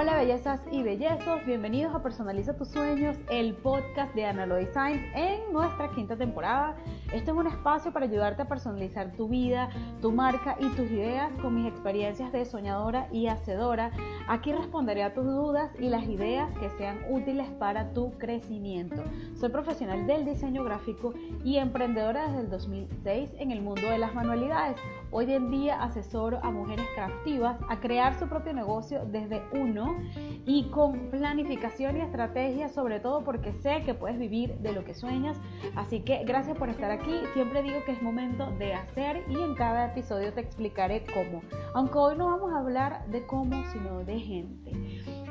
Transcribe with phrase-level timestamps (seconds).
[0.00, 5.52] Hola bellezas y bellezos, bienvenidos a Personaliza tus sueños, el podcast de Analo Design en
[5.52, 6.74] nuestra quinta temporada.
[7.12, 9.68] Este es un espacio para ayudarte a personalizar tu vida,
[10.00, 13.90] tu marca y tus ideas con mis experiencias de soñadora y hacedora.
[14.26, 19.04] Aquí responderé a tus dudas y las ideas que sean útiles para tu crecimiento.
[19.38, 21.12] Soy profesional del diseño gráfico
[21.44, 24.76] y emprendedora desde el 2006 en el mundo de las manualidades.
[25.12, 29.96] Hoy en día asesoro a mujeres creativas a crear su propio negocio desde uno
[30.46, 34.94] y con planificación y estrategia, sobre todo porque sé que puedes vivir de lo que
[34.94, 35.36] sueñas.
[35.74, 37.12] Así que gracias por estar aquí.
[37.34, 41.42] Siempre digo que es momento de hacer y en cada episodio te explicaré cómo.
[41.74, 44.70] Aunque hoy no vamos a hablar de cómo, sino de gente.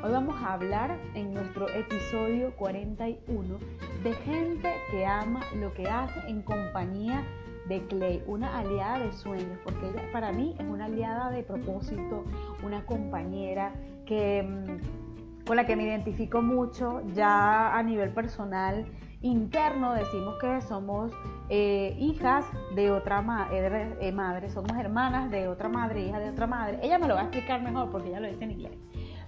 [0.02, 3.58] Hoy vamos a hablar en nuestro episodio 41
[4.02, 7.24] de gente que ama lo que hace en compañía
[7.70, 12.24] de Clay, una aliada de sueños, porque ella para mí es una aliada de propósito,
[12.62, 13.72] una compañera
[14.04, 18.84] que, mm, con la que me identifico mucho ya a nivel personal
[19.22, 21.12] interno decimos que somos
[21.50, 22.44] eh, hijas
[22.74, 23.22] de otra
[23.52, 26.78] eh, eh, madre, somos hermanas de otra madre, hija de otra madre.
[26.82, 28.72] Ella me lo va a explicar mejor porque ella lo dice en inglés.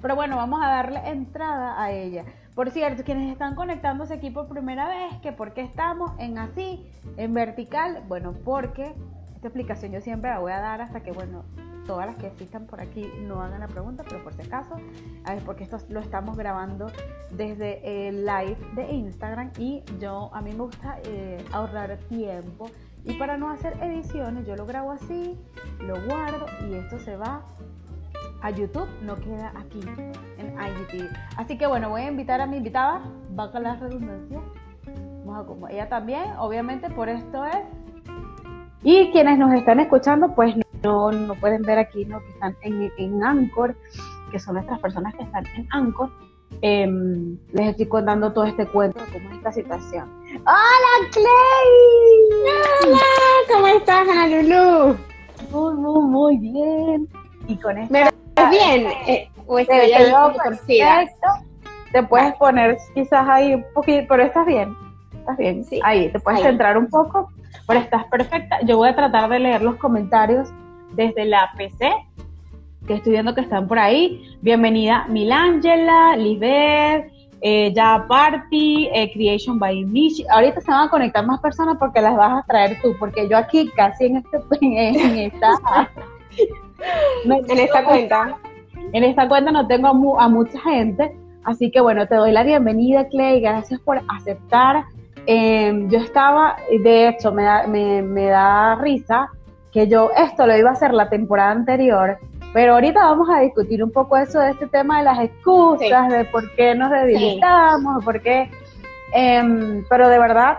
[0.00, 2.24] Pero bueno, vamos a darle entrada a ella.
[2.54, 6.86] Por cierto, quienes están conectándose aquí por primera vez, que por qué estamos en así,
[7.16, 8.94] en vertical, bueno, porque
[9.34, 11.44] esta explicación yo siempre la voy a dar hasta que, bueno,
[11.86, 14.76] todas las que existan por aquí no hagan la pregunta, pero por si acaso,
[15.46, 16.86] porque esto lo estamos grabando
[17.30, 22.70] desde el live de Instagram y yo, a mí me gusta eh, ahorrar tiempo.
[23.04, 25.36] Y para no hacer ediciones, yo lo grabo así,
[25.80, 27.42] lo guardo y esto se va
[28.42, 29.80] a YouTube, no queda aquí
[30.38, 31.08] en IGTV.
[31.36, 33.02] Así que bueno, voy a invitar a mi invitada,
[33.38, 34.40] a la redundancia.
[35.24, 37.58] Vamos a como ella también, obviamente por esto es.
[38.82, 42.20] Y quienes nos están escuchando, pues no, no pueden ver aquí, ¿no?
[42.20, 43.76] Que están en, en Anchor,
[44.32, 46.10] que son nuestras personas que están en Anchor.
[46.60, 50.10] Em, les estoy contando todo este cuento de cómo es esta situación.
[50.44, 52.90] ¡Hola, Clay!
[52.90, 52.98] ¡Hola!
[53.52, 54.96] ¿Cómo estás, Ana Lulu?
[55.52, 57.08] Muy, muy, muy bien.
[57.46, 58.12] Y con esto
[58.52, 58.86] bien?
[59.06, 61.28] Eh, ¿O ahí perfecto.
[61.92, 64.74] Te puedes poner quizás ahí un poquito, pero estás bien.
[65.18, 65.64] Estás bien.
[65.64, 65.80] Sí.
[65.84, 67.28] Ahí, te puedes centrar un poco,
[67.66, 68.60] pero estás perfecta.
[68.62, 70.48] Yo voy a tratar de leer los comentarios
[70.92, 71.92] desde la PC,
[72.86, 74.36] que estoy viendo que están por ahí.
[74.40, 80.24] Bienvenida Milangela, Lisbeth, eh, Ya Party, eh, Creation by Michi.
[80.30, 83.36] Ahorita se van a conectar más personas porque las vas a traer tú, porque yo
[83.36, 85.58] aquí casi en, este, en esta
[87.24, 88.38] en esta cuenta.
[88.92, 93.08] En esta cuenta no tengo a, mucha gente, así que bueno, te doy la bienvenida,
[93.08, 94.84] Clay, gracias por aceptar.
[95.26, 99.30] Em, yo estaba, de hecho, me da, me, da risa
[99.72, 102.18] que yo esto lo iba a hacer la temporada anterior,
[102.52, 106.24] pero ahorita vamos a discutir un poco eso de este tema de las excusas, de
[106.26, 108.50] por qué nos debilitamos, por qué...
[109.14, 110.58] Em, pero de verdad,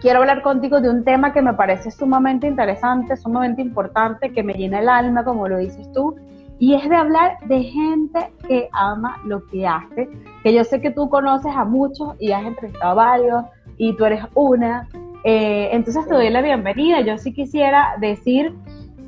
[0.00, 4.54] quiero hablar contigo de un tema que me parece sumamente interesante, sumamente importante, que me
[4.54, 6.14] llena el alma, como lo dices tú,
[6.58, 10.08] y es de hablar de gente que ama lo que hace,
[10.42, 13.44] que yo sé que tú conoces a muchos y has entrevistado a varios,
[13.78, 14.88] y tú eres una.
[15.24, 17.00] Eh, entonces te doy la bienvenida.
[17.00, 18.54] Yo sí quisiera decir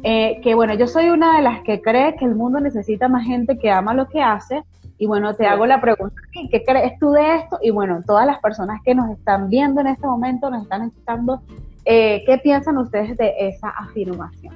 [0.02, 3.24] eh, que, bueno, yo soy una de las que cree que el mundo necesita más
[3.26, 4.62] gente que ama lo que hace,
[4.98, 7.58] y bueno, te hago la pregunta, ¿qué crees tú de esto?
[7.62, 11.40] Y bueno, todas las personas que nos están viendo en este momento, nos están escuchando,
[11.84, 14.54] eh, ¿qué piensan ustedes de esa afirmación?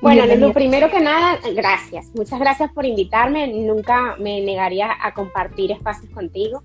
[0.00, 2.10] Bueno, lo primero que nada, gracias.
[2.14, 3.46] Muchas gracias por invitarme.
[3.48, 6.62] Nunca me negaría a compartir espacios contigo.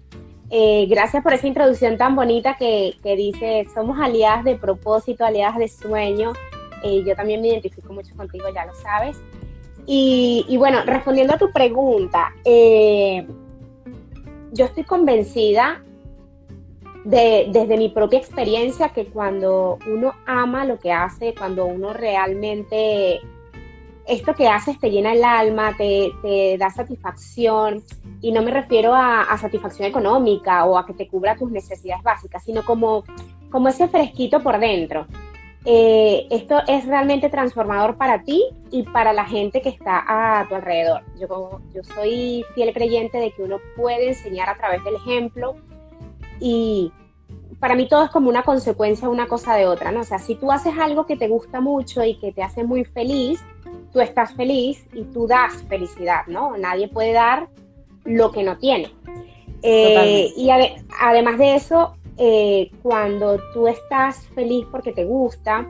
[0.50, 5.70] Eh, gracias por esa introducción tan bonita que, dice, somos aliadas de propósito, aliadas de
[5.70, 6.34] sueño.
[6.84, 9.22] Eh, yo también me identifico mucho contigo, ya lo sabes.
[9.92, 13.26] Y, bueno, respondiendo a tu pregunta, eh,
[14.52, 15.82] yo estoy convencida
[17.06, 23.20] de, desde mi propia experiencia que cuando uno ama lo que hace, cuando uno realmente
[24.06, 27.82] esto que haces te llena el alma, te, da satisfacción,
[28.22, 32.44] y no me refiero a, satisfacción económica o a que te cubra tus necesidades básicas,
[32.44, 33.06] sino como,
[33.50, 35.08] como ese fresquito por dentro.
[35.72, 40.56] Eh, esto es realmente transformador para ti y para la gente que está a tu
[40.56, 41.04] alrededor.
[41.20, 45.58] Yo, yo soy fiel creyente de que uno puede enseñar a través del ejemplo
[46.40, 46.92] y
[47.60, 50.00] para mí todo es como una consecuencia una cosa de otra, ¿no?
[50.00, 52.84] O sea, si tú haces algo que te gusta mucho y que te hace muy
[52.84, 53.40] feliz,
[53.94, 56.58] tú estás feliz y tú das felicidad, ¿no?
[56.58, 57.48] Nadie puede dar
[58.06, 58.92] lo que no tiene.
[59.62, 60.50] Eh, y
[61.00, 65.68] además de eso, eh, cuando tú estás feliz porque te gusta,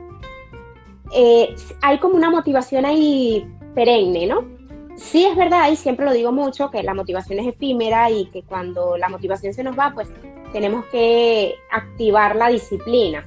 [1.14, 4.60] eh, hay como una motivación ahí perenne, ¿no?
[5.00, 8.42] sí es verdad, y siempre lo digo mucho, que la motivación es efímera y que
[8.42, 10.08] cuando la motivación se nos va, pues
[10.52, 13.26] tenemos que activar la disciplina.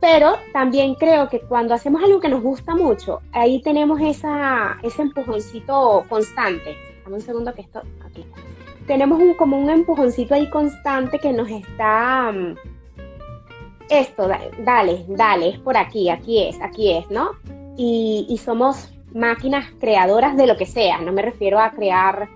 [0.00, 5.02] Pero también creo que cuando hacemos algo que nos gusta mucho, ahí tenemos esa, ese
[5.02, 6.74] empujoncito constante.
[7.04, 7.82] Dame un segundo que esto.
[8.90, 12.56] Tenemos un, como un empujoncito ahí constante que nos está, mm,
[13.88, 14.28] esto,
[14.64, 17.30] dale, dale, es por aquí, aquí es, aquí es, ¿no?
[17.76, 22.28] Y, y somos máquinas creadoras de lo que sea, no me refiero a crear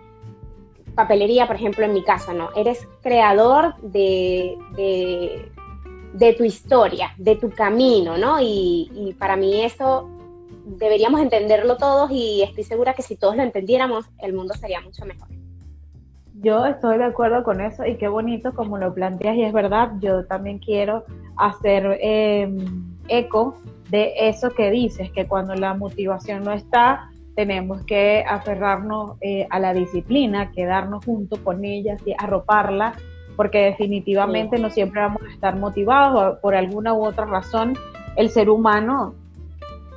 [0.95, 4.57] papelería, por ejemplo, en mi casa, no, eres creador de,
[6.13, 8.37] de, tu historia, de tu camino, ¿no?
[8.41, 10.09] Y, para mí eso
[10.67, 15.05] deberíamos entenderlo todos y estoy segura que si todos lo entendiéramos, el mundo sería mucho
[15.05, 15.27] mejor.
[16.45, 19.93] Yo estoy de acuerdo con eso y qué bonito como lo planteas y es verdad,
[20.01, 21.05] yo también quiero
[21.37, 22.59] hacer em,
[23.09, 23.57] eco
[23.89, 29.59] de eso que dices, que cuando la motivación no está, tenemos que aferrarnos eh, a
[29.59, 32.93] la disciplina, quedarnos junto con ella, y arroparla,
[33.37, 37.73] porque definitivamente no siempre vamos a estar motivados por alguna u otra razón.
[38.17, 39.15] El ser humano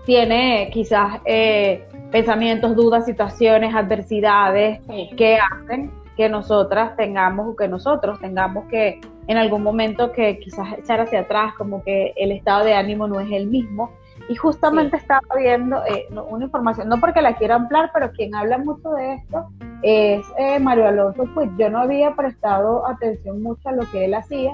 [0.06, 4.80] tiene quizás eh, pensamientos, dudas, situaciones, adversidades
[5.18, 10.74] que hacen que nosotras tengamos o que nosotros tengamos que en algún momento que quizás
[10.80, 13.92] echar hacia atrás, como que el estado de ánimo no es el mismo.
[14.30, 18.58] Y justamente estaba viendo eh, una información, no porque la quiera ampliar, pero quien habla
[18.58, 19.48] mucho de esto
[19.84, 24.16] es eh, Mario Alonso pues Yo no había prestado atención mucho a lo que él
[24.16, 24.52] hacía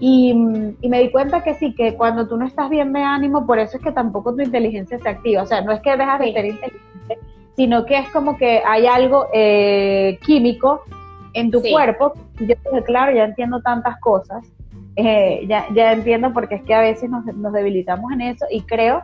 [0.00, 0.32] y,
[0.80, 3.58] y, me di cuenta que sí, que cuando tú no estás bien de ánimo, por
[3.58, 5.42] eso es que tampoco tu inteligencia se activa.
[5.42, 7.18] O sea, no es que dejas de ser inteligente,
[7.56, 10.82] sino que es como que hay algo eh, químico
[11.32, 12.12] en tu cuerpo.
[12.40, 14.44] Yo dije, claro, ya entiendo tantas cosas,
[14.96, 18.62] eh, ya, ya entiendo porque es que a veces nos, nos debilitamos en eso y
[18.62, 19.02] creo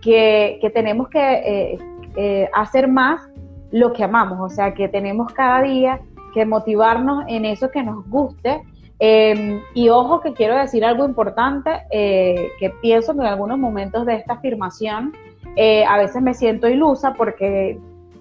[0.00, 1.78] que, que tenemos que eh,
[2.14, 3.28] eh, hacer más
[3.72, 6.00] lo que amamos, o sea, que tenemos cada día
[6.32, 8.62] que motivarnos en eso que nos guste.
[8.98, 14.14] Em, y ojo que quiero decir algo importante, que pienso que en algunos momentos de
[14.14, 15.12] esta afirmación
[15.56, 17.78] a veces me siento ilusa porque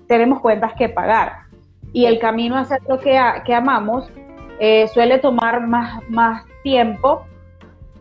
[0.08, 1.46] tenemos cuentas que pagar
[1.96, 4.10] y el camino a hacer lo que, amamos
[4.60, 7.24] eh, suele tomar más, más tiempo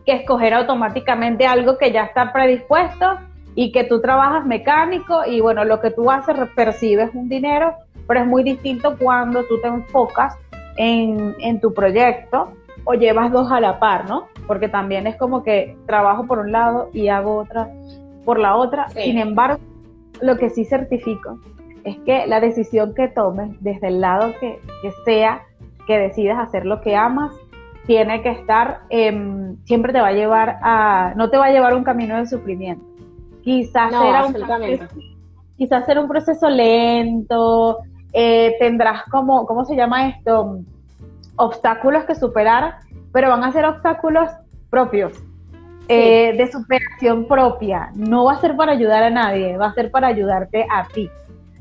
[0.05, 3.17] que escoger automáticamente algo que ya está predispuesto
[3.55, 7.73] y que tú trabajas mecánico y bueno, lo que tú haces percibes un dinero,
[8.05, 10.37] pero es muy distinto cuando tú te enfocas
[10.75, 12.51] en, en tu proyecto
[12.83, 14.27] o llevas dos a la par, ¿no?
[14.45, 17.69] Porque también es como que trabajo por un lado y hago otra
[18.25, 18.89] por la otra.
[18.89, 19.59] Sin embargo,
[20.21, 21.39] lo que sí certifico
[21.83, 24.59] es que la decisión que tomes, desde el lado que,
[25.05, 25.43] sea,
[25.87, 27.33] que decidas hacer lo que amas,
[27.85, 31.73] tiene que estar, em, siempre te va a llevar a, no te va a llevar
[31.73, 32.83] a un camino de sufrimiento.
[33.43, 34.85] Quizás, será, un proceso,
[35.55, 37.77] quizás será un proceso lento,
[38.11, 40.61] eh, tendrás como, ¿cómo se llama esto?
[41.35, 42.77] Obstáculos que superar,
[43.13, 44.31] pero van a ser obstáculos
[44.71, 45.13] propios,
[45.87, 47.91] eh, de superación propia.
[47.95, 51.09] No va a ser para ayudar a nadie, va a ser para ayudarte a ti.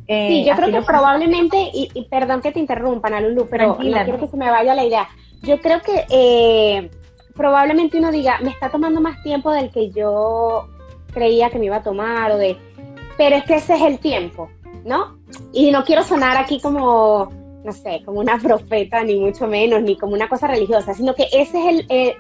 [0.06, 4.19] Eh, sí, yo creo que probablemente, y, perdón que te interrumpan, Lulu, pero no quiero
[4.19, 5.09] que se me vaya la idea.
[5.43, 6.91] Yo creo que eh,
[7.35, 10.69] probablemente uno diga, me está tomando más tiempo del que yo
[11.12, 12.56] creía que me iba a tomar, o de,
[13.16, 14.50] pero es que ese es el tiempo,
[14.85, 15.19] ¿no?
[15.52, 17.31] Y no quiero sonar aquí como,
[17.64, 21.25] no sé, como una profeta, ni mucho menos, ni como una cosa religiosa, sino que
[21.33, 21.87] ese es el...
[21.88, 22.16] Eh,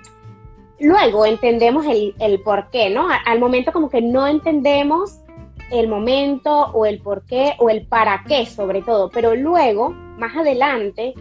[0.80, 3.08] luego entendemos el, por qué, ¿no?
[3.24, 5.20] Al momento como que no entendemos
[5.70, 10.36] el momento o el por qué o el para qué sobre todo, pero luego, más
[10.36, 11.14] adelante,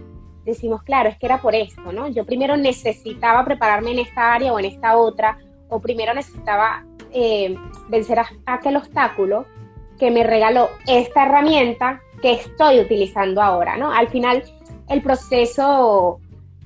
[0.45, 2.07] decimos, claro, es que era por esto, ¿no?
[2.07, 5.37] Yo primero necesitaba prepararme en esta área o en esta otra,
[5.69, 7.55] o primero necesitaba eh,
[7.89, 9.45] vencer aquel obstáculo
[9.97, 13.91] que me regaló esta herramienta que estoy utilizando ahora, ¿no?
[13.91, 14.43] Al final,
[14.89, 16.19] el proceso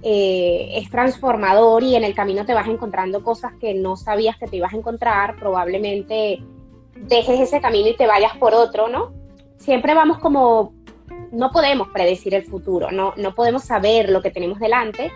[0.03, 4.47] eh, es transformador y en el camino te vas encontrando cosas que no sabías que
[4.47, 6.41] te ibas a encontrar, probablemente
[6.95, 9.11] dejes ese camino y te vayas por otro, ¿no?
[9.57, 10.73] Siempre vamos como,
[11.31, 15.11] no podemos predecir el futuro, no, no podemos saber lo que tenemos delante,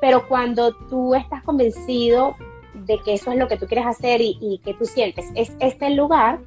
[0.00, 2.36] pero cuando tú estás convencido
[2.74, 5.86] de que eso es lo que tú quieres hacer y, que tú sientes, es este
[5.86, 6.40] el lugar,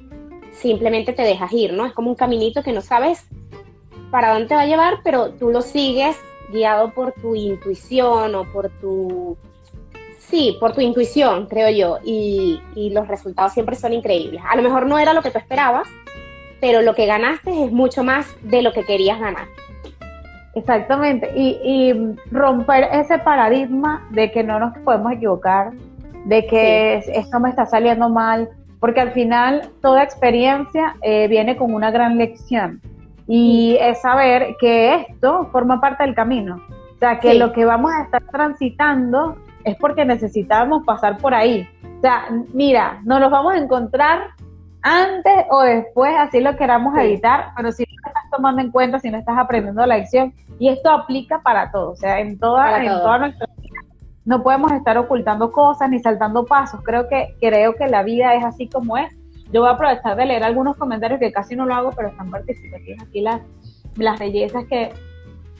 [0.52, 1.86] simplemente te dejas ir, ¿no?
[1.86, 3.26] Es como un caminito que no sabes
[4.10, 6.16] para dónde va a llevar, pero tú lo sigues
[6.50, 9.36] guiado por tu intuición o por tu
[10.28, 12.60] Sí, por tu intuición, creo yo, y,
[12.92, 14.42] los resultados siempre son increíbles.
[14.48, 15.88] A lo mejor no era lo que tú esperabas,
[16.60, 19.46] pero lo que ganaste es mucho más de lo que querías ganar.
[20.56, 21.94] Exactamente, y,
[22.32, 25.70] romper ese paradigma de que no nos podemos equivocar,
[26.24, 28.48] de que esto me está saliendo mal,
[28.80, 32.80] porque al final toda experiencia eh, viene con una gran lección.
[33.26, 36.60] Y es saber que esto forma parte del camino.
[36.94, 41.68] O sea, que lo que vamos a estar transitando es porque necesitamos pasar por ahí.
[41.98, 44.28] O sea, mira, nos los vamos a encontrar
[44.82, 49.10] antes o después, así lo queramos evitar, pero si no estás tomando en cuenta, si
[49.10, 52.88] no estás aprendiendo la lección, y esto aplica para todo, o sea, en toda, en
[52.88, 53.80] toda nuestra vida,
[54.24, 56.80] no podemos estar ocultando cosas ni saltando pasos.
[56.84, 59.15] Creo que, creo que la vida es así como es.
[59.52, 62.30] Yo voy a aprovechar de leer algunos comentarios que casi no lo hago, pero están
[62.30, 63.40] participativos aquí las,
[63.96, 64.92] las bellezas que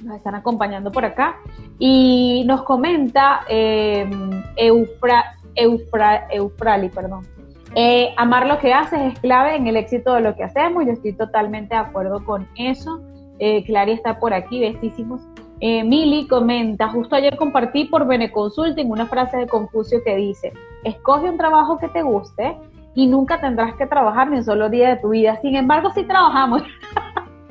[0.02, 1.36] nos están acompañando por acá.
[1.78, 4.08] Y nos comenta eh,
[4.56, 7.26] Eufra, Eufrali, perdón.
[7.74, 10.86] Eh, amar lo que haces es clave en el éxito de lo que hacemos.
[10.86, 13.02] Yo estoy totalmente de acuerdo con eso.
[13.38, 15.20] Eh, Clary está por aquí, bestísimos.
[15.60, 20.52] Eh, comenta, justo ayer compartí por Beneconsulting una frase de Confucio que dice,
[20.84, 22.56] escoge un trabajo que te guste
[22.96, 25.38] y nunca tendrás que trabajar ni un solo día de tu vida.
[25.42, 26.62] Sin embargo, sí trabajamos.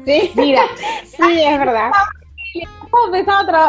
[0.03, 0.63] Sí, mira,
[1.03, 1.91] sí, es verdad.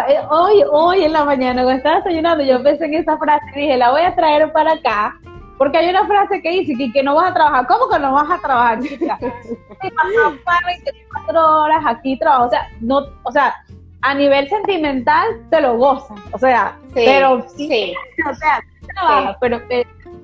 [0.09, 3.61] Eh, hoy, hoy en la mañana, cuando estaba desayunando, yo pensé en esa frase y
[3.61, 5.19] dije, la voy a traer para acá,
[5.59, 7.67] porque hay una frase que dice que, que no vas a trabajar.
[7.67, 9.19] ¿Cómo que no vas a trabajar, chica?
[10.67, 12.47] 24 horas aquí trabajo.
[12.47, 13.55] O sea, no, o sea,
[14.01, 16.19] a nivel sentimental te lo gozas.
[16.33, 17.93] O sea, pero sí,
[18.31, 18.63] o sea,
[18.95, 19.61] trabaja, pero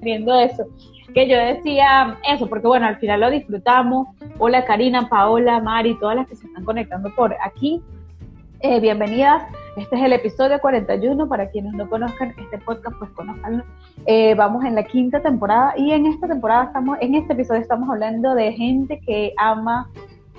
[0.01, 0.65] viendo eso
[1.13, 4.09] que yo decía eso, porque bueno, al final lo disfrutamos.
[4.39, 7.83] Hola Karina, Paola, Mari, todas las que se están conectando por aquí.
[8.61, 9.43] Eh, bienvenidas.
[9.77, 11.29] Este es el episodio 41.
[11.29, 13.65] Para quienes no conozcan este podcast, pues conozcanlo.
[14.07, 17.91] Eh, vamos en la quinta temporada y en esta temporada estamos, en este episodio estamos
[17.91, 19.91] hablando de gente que ama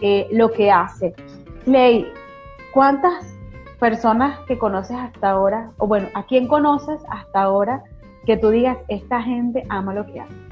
[0.01, 1.13] eh, lo que hace.
[1.65, 2.07] Clay,
[2.73, 3.37] ¿cuántas
[3.79, 7.83] personas que conoces hasta ahora, o bueno, a quién conoces hasta ahora
[8.25, 10.42] que tú digas, esta gente ama lo que hace?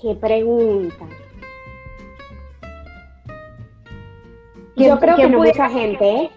[0.00, 1.06] Qué pregunta.
[4.76, 6.30] Yo creo que no mucha gente, ¿eh?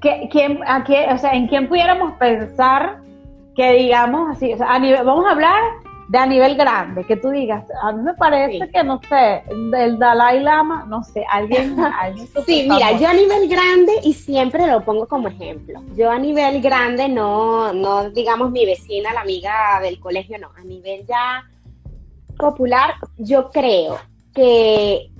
[0.00, 2.98] ¿Quién, a o sea, ¿En quién pudiéramos pensar
[3.54, 4.52] que digamos así?
[4.52, 5.60] O sea, a nivel, vamos a hablar
[6.08, 9.98] de a nivel grande, que tú digas, a mí me parece que, no sé, del
[9.98, 11.78] Dalai Lama, no sé, alguien...
[12.00, 16.18] alguien sí, mira, yo a nivel grande, y siempre lo pongo como ejemplo, yo a
[16.18, 21.44] nivel grande no, no digamos mi vecina, la amiga del colegio, no, a nivel ya
[22.42, 23.98] popular, yo creo
[24.34, 25.12] que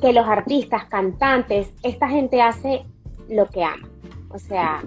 [0.00, 2.84] que los artistas, cantantes, esta gente hace
[3.28, 3.88] lo que ama.
[4.30, 4.82] O sea,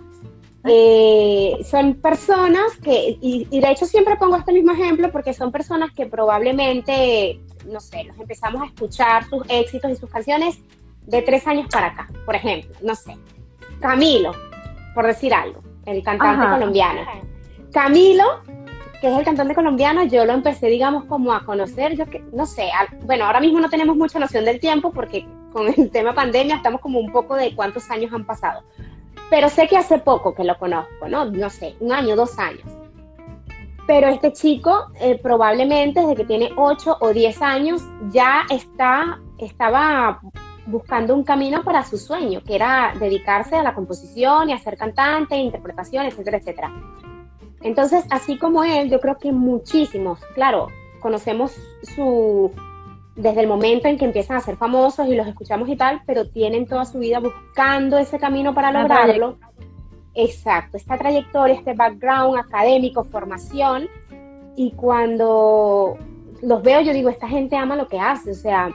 [0.66, 5.92] eh, son personas que, y, de hecho siempre pongo este mismo ejemplo porque son personas
[5.94, 10.60] que probablemente, no sé, los empezamos a escuchar sus éxitos y sus canciones
[11.08, 12.08] de tres años para acá.
[12.26, 13.16] Por ejemplo, no sé,
[13.80, 14.32] Camilo,
[14.94, 17.02] por decir algo, el cantante colombiano.
[17.72, 18.42] Camilo
[19.02, 22.46] que es el cantante colombiano, yo lo empecé, digamos, como a conocer, yo que, no
[22.46, 22.70] sé,
[23.06, 26.82] bueno, ahora mismo no tenemos mucha noción del tiempo porque con el tema pandemia estamos
[26.82, 28.64] como un poco de cuántos años han pasado.
[29.30, 31.26] Pero sé que hace poco que lo conozco, ¿no?
[31.26, 32.64] No sé, un año, dos años.
[33.86, 40.20] Pero este chico eh, probablemente desde que tiene 8 o 10 años ya está, estaba
[40.68, 44.78] buscando un camino para su sueño, que era dedicarse a la composición y a ser
[44.78, 46.72] cantante, interpretación, etcétera, etcétera.
[47.62, 50.68] Entonces, así como él, yo creo que muchísimos, claro,
[51.00, 51.56] conocemos
[51.96, 52.52] su
[53.16, 56.30] desde el momento en que empiezan a ser famosos y los escuchamos y tal, pero
[56.30, 59.38] tienen toda su vida buscando ese camino para lograrlo.
[60.14, 63.90] Exacto, esta trayectoria, este background académico, formación,
[64.56, 65.98] y cuando
[66.42, 68.70] los veo yo digo, esta gente ama lo que hace, o sea,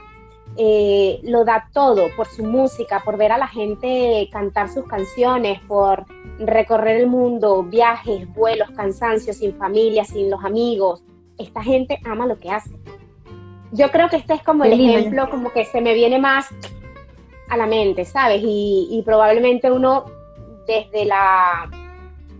[0.57, 5.59] eh, lo da todo por su música, por ver a la gente cantar sus canciones,
[5.67, 6.05] por
[6.39, 11.03] recorrer el mundo, viajes, vuelos, cansancio, sin familia, sin los amigos.
[11.37, 12.71] Esta gente ama lo que hace.
[13.71, 16.47] Yo creo que este es como el ejemplo, como que se me viene más
[17.49, 18.41] a la mente, ¿sabes?
[18.41, 20.05] Y, y probablemente uno
[20.65, 21.69] desde la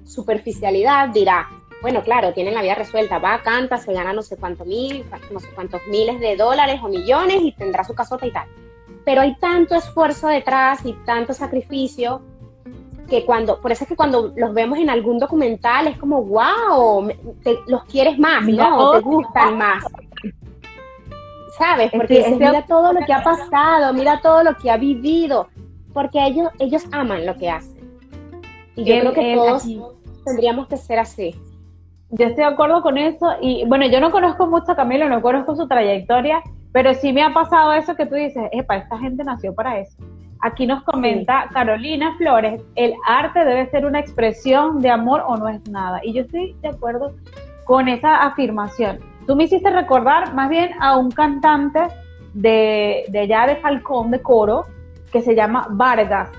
[0.06, 1.50] superficialidad dirá,
[1.82, 5.40] bueno, claro, tienen la vida resuelta, va, canta, se gana no sé cuántos mil, no
[5.40, 8.48] sé cuántos miles de dólares o millones y tendrá su casota y tal.
[9.04, 12.22] Pero hay tanto esfuerzo detrás y tanto sacrificio
[13.08, 17.08] que cuando, por eso es que cuando los vemos en algún documental es como, wow,
[17.68, 18.92] los quieres más, ¿no?
[18.94, 19.84] Te gustan más.
[21.58, 21.92] ¿Sabes?
[21.92, 25.48] Porque mira todo lo que ha pasado, mira todo lo que ha vivido,
[25.94, 27.76] porque ellos, ellos aman lo que hacen.
[28.76, 29.64] Y yo creo que todos
[30.26, 31.36] tendríamos que ser así.
[32.12, 35.22] Yo estoy de acuerdo con eso y bueno, yo no conozco mucho a Camilo, no
[35.22, 39.24] conozco su trayectoria, pero sí me ha pasado eso que tú dices, epa, esta gente
[39.24, 39.98] nació para eso.
[40.42, 45.50] Aquí nos comenta Carolina Flores, el arte debe ser una expresión de amor o no
[45.50, 46.02] es nada.
[46.04, 47.16] Y yo estoy de acuerdo
[47.66, 49.00] con esa afirmación.
[49.26, 51.80] Tú me hiciste recordar más bien a un cantante
[52.34, 54.66] de, de allá de Falcón, de Coro,
[55.12, 56.30] que se llama Vargas.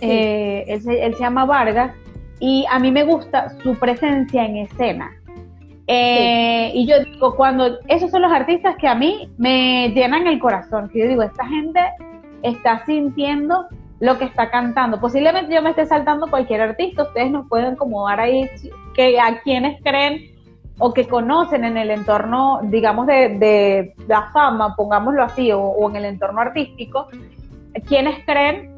[0.00, 1.94] Eh, él, se, llama Vargas
[2.46, 5.10] y a mí me gusta su presencia en escena.
[5.86, 10.38] Eh, y yo digo, cuando esos son los artistas que a mí me llenan el
[10.38, 11.80] corazón, que yo digo, esta gente
[12.42, 13.64] está sintiendo
[13.98, 15.00] lo que está cantando.
[15.00, 18.46] Posiblemente yo me esté saltando cualquier artista, ustedes nos pueden como dar ahí
[18.92, 20.30] que a quienes creen
[20.76, 26.04] o que conocen en el entorno, digamos, de, la fama, pongámoslo así, o, en el
[26.04, 27.08] entorno artístico,
[27.88, 28.73] quienes creen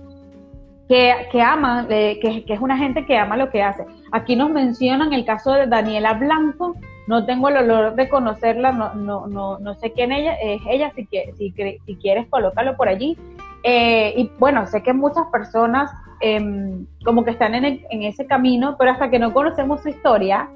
[0.89, 3.85] que, que aman, eh, que, es una gente que ama lo que hace.
[4.13, 6.77] Aquí nos mencionan el caso de Daniela Blanco,
[7.07, 10.93] no tengo el honor de conocerla, no, no, no, no sé quién ella es ella,
[10.95, 11.53] si, si,
[11.85, 13.17] si quieres colócalo por allí.
[13.63, 15.91] Eh, y bueno, sé que muchas personas
[16.21, 20.49] em, como que están en, en, ese camino, pero hasta que no conocemos su historia,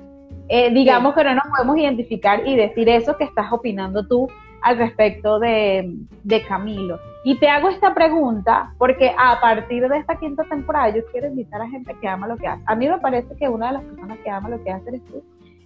[0.48, 4.28] eh, digamos que no nos podemos identificar y decir eso que estás opinando tú
[4.62, 5.92] al respecto de,
[6.24, 6.98] de, Camilo.
[7.24, 11.60] Y te hago esta pregunta porque a partir de esta quinta temporada yo quiero invitar
[11.60, 12.62] a gente que ama lo que hace.
[12.66, 15.04] A mí me parece que una de las personas que ama lo que hace eres
[15.06, 15.22] tú.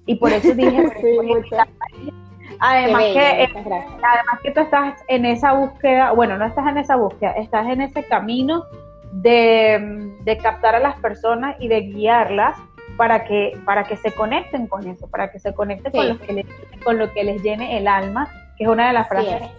[0.07, 0.91] Y por eso dije,
[2.61, 7.33] Además que, además que tú estás en esa búsqueda, bueno, no estás en esa búsqueda,
[7.33, 8.65] estás en ese camino
[9.13, 12.57] de, captar a las personas y de guiarlas
[12.97, 16.33] para que, para que se conecten con eso, para que se conecten con, lo que
[16.33, 16.47] les,
[16.85, 19.51] con lo que les llene el alma, que es una de las frases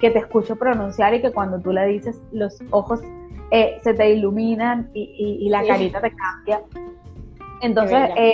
[0.00, 3.00] que te escucho pronunciar y que cuando tú la dices los ojos
[3.52, 6.62] eh, se te iluminan y, la carita te cambia.
[7.60, 8.32] Entonces, eh,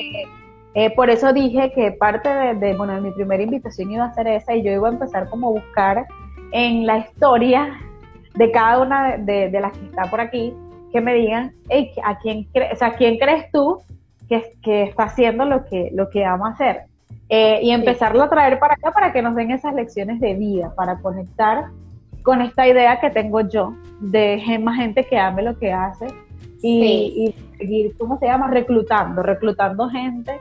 [0.75, 4.29] eh, por eso dije que parte de, bueno, de mi primera invitación iba a ser
[4.29, 6.07] esa y yo iba a empezar como a buscar
[6.53, 7.81] en la historia
[8.35, 10.55] de cada una de, las que está por aquí,
[10.93, 11.53] que me digan,
[12.05, 13.83] ¿a quién, o sea, ¿quién crees tú
[14.29, 16.88] que, que, está haciendo lo que, lo que ama hacer?
[17.31, 20.75] Eh, y empezarlo a traer para acá para que nos den esas lecciones de vida,
[20.75, 21.67] para conectar
[22.23, 26.07] con esta idea que tengo yo de más gente que ame lo que hace
[26.63, 28.49] y, y seguir, ¿cómo se llama?
[28.49, 30.41] Reclutando, reclutando gente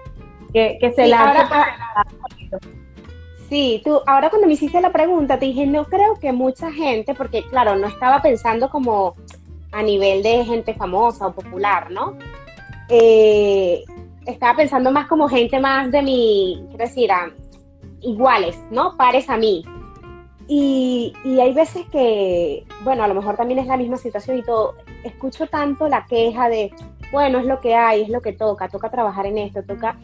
[0.53, 1.49] que, que se sí, la ahora,
[3.49, 7.13] Sí, tú, ahora cuando me hiciste la pregunta, te dije, no creo que mucha gente,
[7.13, 9.15] porque claro, no estaba pensando como
[9.71, 12.17] a nivel de gente famosa o popular, ¿no?
[12.89, 13.85] Eh,
[14.27, 17.09] estaba pensando más como gente más de mi, quiero decir,
[18.01, 18.95] iguales, ¿no?
[18.97, 19.63] Pares a mí.
[20.49, 24.43] Y, y, hay veces que, bueno, a lo mejor también es la misma situación y
[24.43, 26.71] todo, escucho tanto la queja de,
[27.11, 29.97] bueno, es lo que hay, es lo que toca, toca trabajar en esto, toca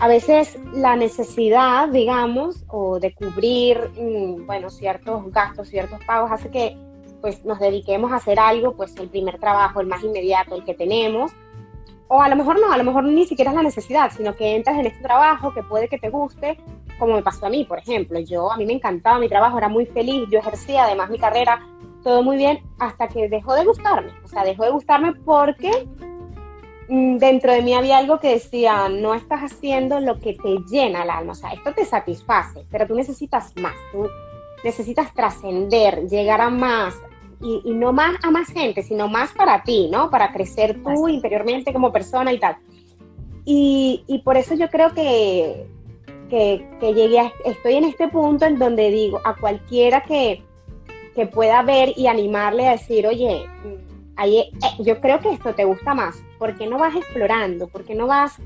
[0.00, 6.50] a veces la necesidad, digamos, o de cubrir, mm, bueno, ciertos gastos, ciertos pagos, hace
[6.50, 6.76] que
[7.20, 10.72] pues nos dediquemos a hacer algo, pues el primer trabajo, el más inmediato, el que
[10.72, 11.32] tenemos,
[12.10, 14.56] o a lo mejor no, a lo mejor ni siquiera es la necesidad, sino que
[14.56, 16.58] entras en este trabajo que puede que te guste,
[16.98, 18.20] como me pasó a mí, por ejemplo.
[18.20, 21.66] Yo, a mí me encantaba mi trabajo, era muy feliz, yo ejercía además mi carrera,
[22.02, 24.10] todo muy bien, hasta que dejó de gustarme.
[24.24, 25.86] O sea, dejó de gustarme porque
[26.90, 31.04] Mm, dentro de mí había algo que decía, no estás haciendo lo que te llena
[31.04, 34.08] el alma, o sea, esto te satisface, pero tú necesitas más, tú
[34.64, 36.96] necesitas trascender, llegar a más,
[37.40, 40.10] y, no más a más gente, sino más para ti, ¿no?
[40.10, 42.56] Para crecer tú interiormente como persona y tal.
[43.44, 45.66] Y, por eso yo creo que,
[46.28, 50.42] que, llegué estoy en este punto en donde digo a cualquiera que,
[51.14, 53.46] que pueda ver y animarle a decir, oye,
[54.22, 56.22] eh, yo creo que esto te gusta más.
[56.38, 57.68] ¿Por qué no vas explorando?
[57.68, 58.36] ¿Por qué no vas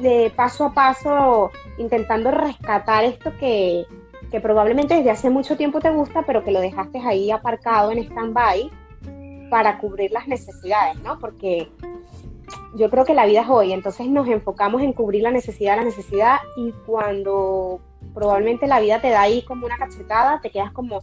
[0.00, 3.86] de paso a paso intentando rescatar esto que,
[4.40, 8.70] probablemente desde hace mucho tiempo te gusta, pero que lo dejaste ahí aparcado en stand-by
[9.50, 11.18] para cubrir las necesidades, ¿no?
[11.18, 11.68] Porque
[12.74, 15.84] yo creo que la vida es hoy, entonces nos enfocamos en cubrir la necesidad, la
[15.84, 17.80] necesidad, y cuando
[18.14, 21.02] probablemente la vida te da ahí como una cachetada, te quedas como,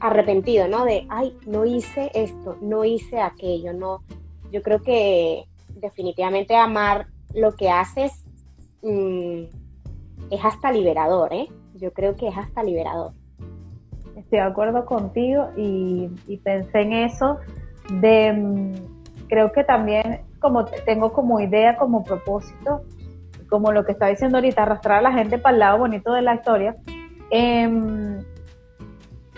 [0.00, 0.84] arrepentido, ¿no?
[0.84, 4.02] De, ay, no hice esto, no hice aquello, no.
[4.50, 5.44] Yo creo que
[5.76, 8.24] definitivamente amar lo que haces
[8.82, 9.42] mm,
[10.30, 11.48] es hasta liberador, ¿eh?
[11.80, 13.12] Yo creo que es hasta liberador.
[14.14, 16.10] Estoy de acuerdo contigo y,
[16.44, 17.38] pensé en eso
[18.00, 22.82] de, mm, creo que también como tengo como idea, como propósito,
[23.48, 26.22] como lo que está diciendo ahorita, arrastrar a la gente para el lado bonito de
[26.22, 26.76] la historia.
[27.30, 28.20] Eh,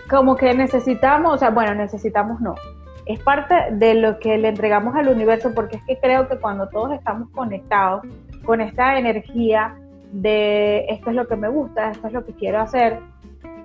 [0.09, 2.55] como que necesitamos, o sea, bueno, necesitamos no.
[3.05, 6.67] Es parte de lo que le entregamos al universo porque es que creo que cuando
[6.69, 8.05] todos estamos conectados
[8.45, 9.77] con esta energía
[10.13, 12.99] de esto es lo que me gusta, esto es lo que quiero hacer,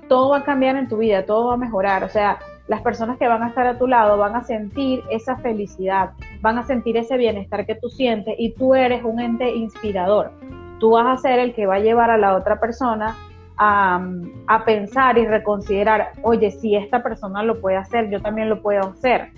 [0.09, 2.03] todo va a cambiar en tu vida, todo va a mejorar.
[2.05, 5.37] O sea, las personas que van a estar a tu lado van a sentir esa
[5.37, 10.33] felicidad, van a sentir ese bienestar que tú sientes y tú eres un ente inspirador.
[10.81, 13.15] Tú vas a ser el que va a llevar a la otra persona
[13.59, 14.01] a,
[14.47, 18.81] a, pensar y reconsiderar, oye, si esta persona lo puede hacer, yo también lo puedo
[18.81, 19.33] hacer.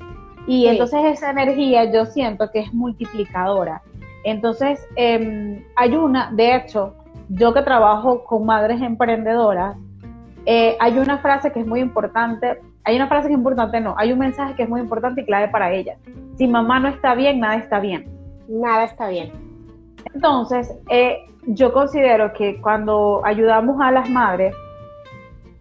[0.47, 3.83] Y entonces esa energía yo siento que es multiplicadora.
[4.25, 6.95] Entonces, eh, hay una, de hecho,
[7.31, 9.77] yo que trabajo con madres emprendedoras,
[10.47, 13.95] eh, hay una frase que es muy importante, hay una frase que es importante, no,
[13.97, 15.97] hay un mensaje que es muy importante y clave para ella.
[16.37, 18.09] Si mamá no está bien, nada está bien.
[18.49, 19.31] Nada está bien.
[20.13, 24.55] Entonces, eh, yo considero que cuando ayudamos a las madres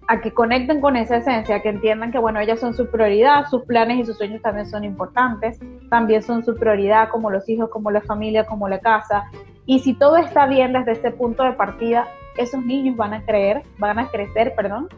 [0.08, 3.64] a que conecten con esa esencia, que entiendan que, bueno, ellas son su prioridad, sus
[3.66, 5.60] planes y sus sueños también son importantes,
[5.92, 9.26] también son su prioridad como los hijos, como la familia, como la casa.
[9.70, 13.62] Y si todo está bien desde ese punto de partida, esos niños van a creer,
[13.78, 14.90] van a crecer, perdón,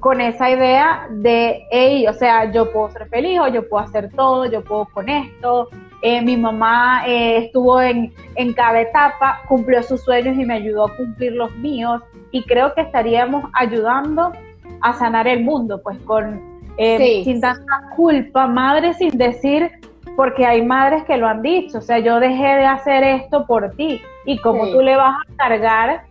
[0.00, 4.08] con esa idea de, hey, o sea, yo puedo ser feliz o yo puedo hacer
[4.16, 5.68] todo, yo puedo con esto.
[6.00, 10.86] Eh, mi mamá eh, estuvo en, en cada etapa, cumplió sus sueños y me ayudó
[10.86, 12.00] a cumplir los míos.
[12.30, 14.32] Y creo que estaríamos ayudando
[14.80, 16.40] a sanar el mundo, pues con
[16.78, 19.70] eh, sin tanta culpa, madre sin decir,
[20.18, 23.70] porque hay madres que lo han dicho, o sea, yo dejé de hacer esto por
[23.76, 24.02] ti.
[24.24, 26.02] Y como tú le vas a cargar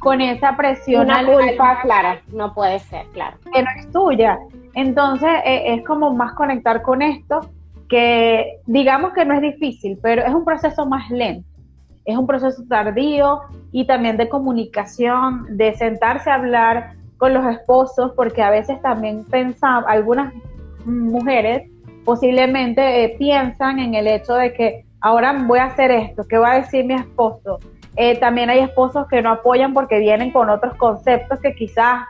[0.00, 1.06] con esa presión.
[1.06, 3.38] Una culpa, clara, no puede ser, claro.
[3.50, 4.38] Que no es tuya.
[4.74, 7.40] Entonces eh, es como más conectar con esto,
[7.88, 11.48] que digamos que no es difícil, pero es un proceso más lento.
[12.04, 13.40] Es un proceso tardío
[13.72, 19.24] y también de comunicación, de sentarse a hablar con los esposos, porque a veces también
[19.24, 20.34] pensamos, algunas
[20.84, 21.70] mujeres
[22.04, 26.52] posiblemente eh, piensan en el hecho de que ahora voy a hacer esto, ¿qué va
[26.52, 27.58] a decir mi esposo?
[27.96, 32.02] Eh, también hay esposos que no apoyan porque vienen con otros conceptos que quizás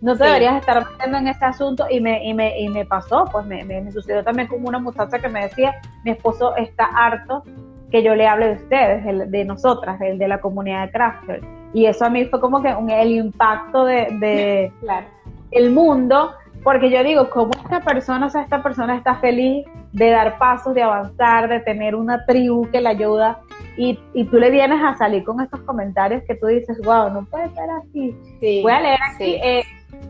[0.00, 3.24] no te deberías estar metiendo en ese asunto y me, y me, y me pasó,
[3.30, 7.42] pues me, me, sucedió también con una muchacha que me decía, mi esposo está harto
[7.90, 11.46] que yo le hable de ustedes, de, nosotras, de, de, la comunidad de crafters.
[11.72, 14.72] Y eso a mí fue como que el impacto de, de
[15.50, 20.10] el mundo, porque yo digo, ¿cómo esta persona, o sea, esta persona está feliz de
[20.10, 23.40] dar pasos, de avanzar, de tener una tribu que la ayuda
[23.76, 27.24] y, y, tú le vienes a salir con estos comentarios que tú dices, wow, no
[27.26, 28.16] puede ser así.
[28.62, 29.64] Voy a leer aquí eh,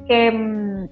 [0.06, 0.88] que mm,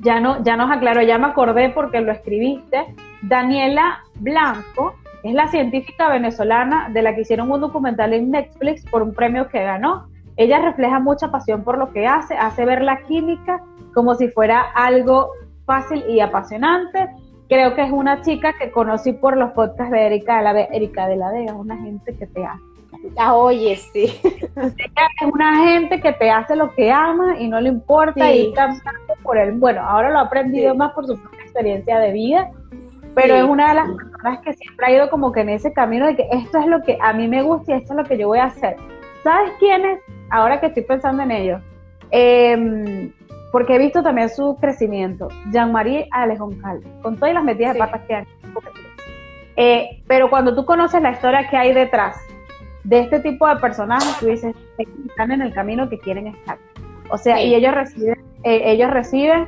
[0.00, 2.94] ya, no, ya nos aclaró, ya me acordé porque lo escribiste.
[3.22, 9.02] Daniela Blanco es la científica venezolana de la que hicieron un documental en Netflix por
[9.02, 10.08] un premio que ganó.
[10.42, 13.60] Ella refleja mucha pasión por lo que hace, hace ver la química
[13.94, 15.30] como si fuera algo
[15.66, 17.08] fácil y apasionante
[17.52, 20.68] creo que es una chica que conocí por los podcasts de Erika de la Vega.
[20.72, 22.62] Erika de la Vega, una gente que te hace.
[23.18, 24.04] Ah, oye, sí.
[24.24, 29.14] es una gente que te hace lo que ama y no le importa y caminando
[29.22, 29.52] por él.
[29.58, 32.50] Bueno, ahora lo ha aprendido más por su propia experiencia de vida,
[33.14, 36.06] pero es una de las personas que siempre ha ido como que en ese camino
[36.06, 38.16] de que esto es lo que a mí me gusta y esto es lo que
[38.16, 38.76] yo voy a hacer.
[39.22, 39.98] ¿Sabes quién es?
[40.32, 41.60] Ahora que estoy pensando en ello.
[42.10, 43.12] Eh,
[43.52, 45.28] porque he visto también su crecimiento.
[45.52, 48.26] Jean-Marie Alejón Calvo, con todas las metidas de patas que han
[49.56, 52.16] eh, pero cuando tú conoces la historia que hay detrás
[52.84, 56.56] de este tipo de personajes, tú dices, están en el camino que quieren estar.
[57.10, 59.46] O sea, y ellos reciben, eh, ellos reciben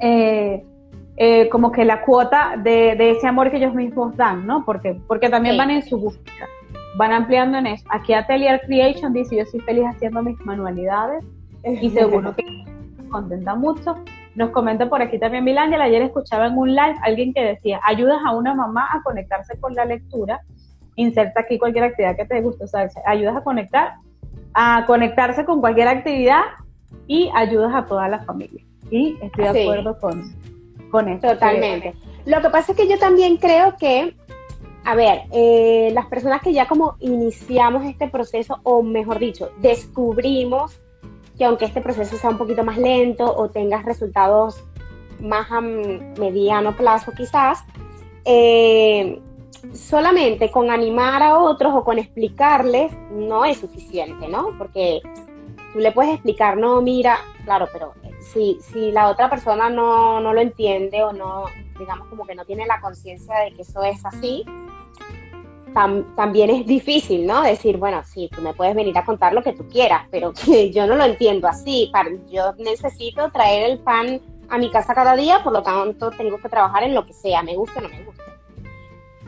[0.00, 0.62] eh,
[1.50, 4.64] como que la cuota de, ese amor que ellos mismos dan, ¿no?
[4.64, 6.46] Porque, porque también van en su búsqueda,
[6.96, 7.84] van ampliando en eso.
[7.90, 11.24] Aquí Atelier Creation dice, yo soy feliz haciendo mis manualidades
[11.64, 12.44] y seguro que
[13.10, 13.96] contenta mucho.
[14.34, 18.18] Nos comenta por aquí también Milangel, ayer escuchaba en un live alguien que decía, ayudas
[18.24, 20.40] a una mamá a conectarse con la lectura,
[20.94, 23.94] inserta aquí cualquier actividad que te guste, o sea, ayudas a conectar,
[24.54, 26.42] a conectarse con cualquier actividad
[27.06, 28.62] y ayudas a toda la familia.
[28.90, 30.32] Y estoy de acuerdo con,
[30.90, 31.28] con eso.
[31.28, 31.94] Totalmente.
[32.24, 34.14] Lo que pasa es que yo también creo que,
[34.88, 40.80] a ver, eh, las personas que ya como iniciamos este proceso, o mejor dicho, descubrimos
[41.36, 44.64] que aunque este proceso sea un poquito más lento o tengas resultados
[45.20, 47.64] más a mediano plazo quizás,
[48.24, 49.20] eh,
[49.74, 54.56] solamente con animar a otros o con explicarles no es suficiente, ¿no?
[54.56, 55.02] Porque
[55.74, 60.32] tú le puedes explicar, no, mira, claro, pero si, si la otra persona no, no
[60.32, 61.44] lo entiende o no,
[61.78, 64.46] digamos como que no tiene la conciencia de que eso es así,
[65.72, 67.42] también es difícil, ¿no?
[67.42, 70.70] Decir, bueno, sí, tú me puedes venir a contar lo que tú quieras, pero que
[70.72, 71.90] yo no lo entiendo así.
[72.30, 76.48] yo necesito traer el pan a mi casa cada día, por lo tanto tengo que
[76.48, 78.24] trabajar en lo que sea, me gusta o no me gusta.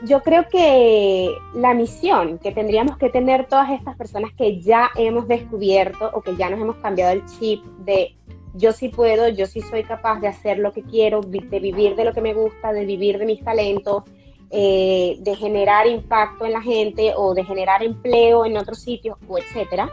[0.04, 5.28] Yo creo que la misión que tendríamos que tener todas estas personas que ya hemos
[5.28, 8.16] descubierto o que ya nos hemos cambiado el chip de
[8.54, 12.04] yo sí puedo, yo sí soy capaz de hacer lo que quiero, de vivir de
[12.04, 14.04] lo que me gusta, de vivir de mis talentos,
[14.50, 19.38] eh, de generar impacto en la gente o de generar empleo en otros sitios o
[19.38, 19.88] etcétera,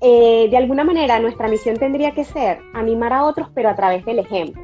[0.00, 4.04] eh, de alguna manera nuestra misión tendría que ser animar a otros, pero a través
[4.04, 4.62] del ejemplo.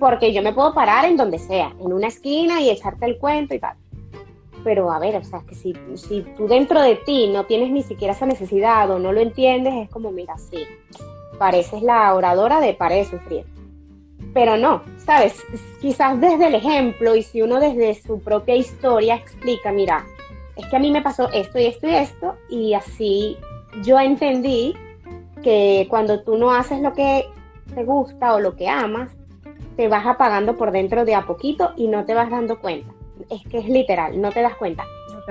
[0.00, 3.54] Porque yo me puedo parar en donde sea, en una esquina y echarte el cuento
[3.54, 3.76] y tal.
[4.64, 7.82] Pero a ver, o sea, que si, si tú dentro de ti no tienes ni
[7.82, 10.64] siquiera esa necesidad o no lo entiendes, es como, mira, sí,
[11.38, 13.53] pareces la oradora de pare de sufrir.
[14.34, 15.42] Pero no, ¿sabes?
[15.80, 20.04] Quizás desde el ejemplo y si uno desde su propia historia explica, mira,
[20.56, 23.38] es que a mí me pasó esto y esto y esto, y así
[23.82, 24.74] yo entendí
[25.42, 27.26] que cuando tú no haces lo que
[27.74, 29.10] te gusta o lo que amas,
[29.76, 32.92] te vas apagando por dentro de a poquito y no te vas dando cuenta.
[33.30, 34.84] Es que es literal, no te das cuenta.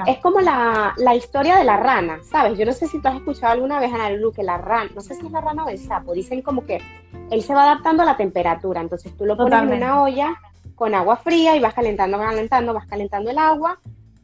[0.08, 2.58] Es como la, historia de la rana, ¿sabes?
[2.58, 5.02] Yo no sé si tú has escuchado alguna vez, Ana Lulu, que la rana, no
[5.02, 6.82] sé si es la rana o el sapo, dicen como que
[7.30, 10.36] él se va adaptando a la temperatura, entonces tú lo pones en una olla
[10.76, 13.80] con agua fría y vas calentando, calentando, vas calentando el agua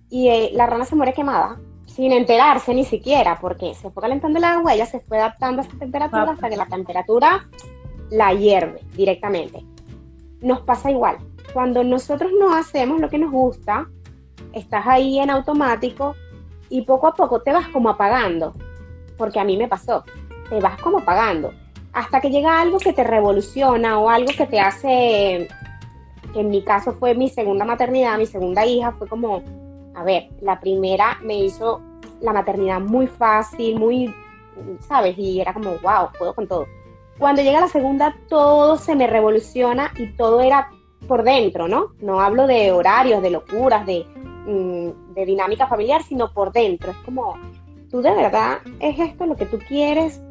[0.09, 4.39] y eh, la rana se muere quemada sin enterarse ni siquiera, porque se fue calentando
[4.39, 6.31] el agua, ella se fue adaptando a esa temperatura ah.
[6.31, 7.47] hasta que la temperatura
[8.09, 9.63] la hierve directamente.
[10.41, 11.17] Nos pasa igual.
[11.53, 13.87] Cuando nosotros no hacemos lo que nos gusta,
[14.53, 16.15] estás ahí en automático
[16.69, 18.53] y poco a poco te vas como apagando,
[19.17, 20.03] porque a mí me pasó,
[20.49, 21.53] te vas como apagando,
[21.93, 25.47] hasta que llega algo que te revoluciona o algo que te hace,
[26.35, 29.41] en mi caso fue mi segunda maternidad, mi segunda hija, fue como,
[29.95, 31.81] a ver, la primera me hizo
[32.21, 34.13] la maternidad muy fácil, muy,
[34.87, 35.17] ¿sabes?
[35.17, 36.67] Y era como, wow, puedo con todo.
[37.17, 40.69] Cuando llega la segunda, todo se me revoluciona y todo era
[41.09, 41.87] por dentro, ¿no?
[41.99, 44.05] No hablo de horarios, de locuras, de,
[44.45, 46.91] mm, de dinámica familiar, sino por dentro.
[46.91, 47.37] Es como,
[47.91, 50.21] tú de verdad es esto lo que tú quieres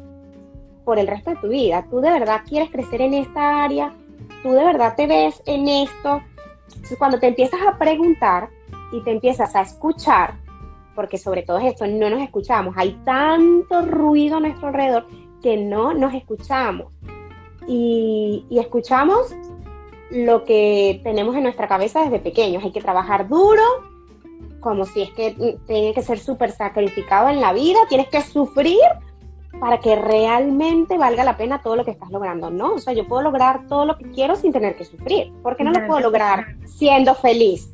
[0.85, 1.85] por el resto de tu vida.
[1.91, 3.93] Tú de verdad quieres crecer en esta área.
[4.41, 6.21] Tú de verdad te ves en esto.
[6.67, 8.49] Entonces, cuando te empiezas a preguntar,
[8.91, 10.35] y te empiezas a escuchar,
[10.95, 15.05] porque sobre todo esto, no nos escuchamos, hay tanto ruido a nuestro alrededor
[15.41, 16.87] que no nos escuchamos.
[17.67, 19.33] Y, escuchamos
[20.11, 22.63] lo que tenemos en nuestra cabeza desde pequeños.
[22.63, 23.63] Hay que trabajar duro,
[24.59, 28.79] como si es que tiene que ser súper sacrificado en la vida, tienes que sufrir
[29.59, 32.75] para que realmente valga la pena todo lo que estás logrando, ¿no?
[32.75, 35.33] O sea, yo puedo lograr todo lo que quiero sin tener que sufrir.
[35.43, 37.69] ¿Por qué no lo puedo lograr siendo feliz?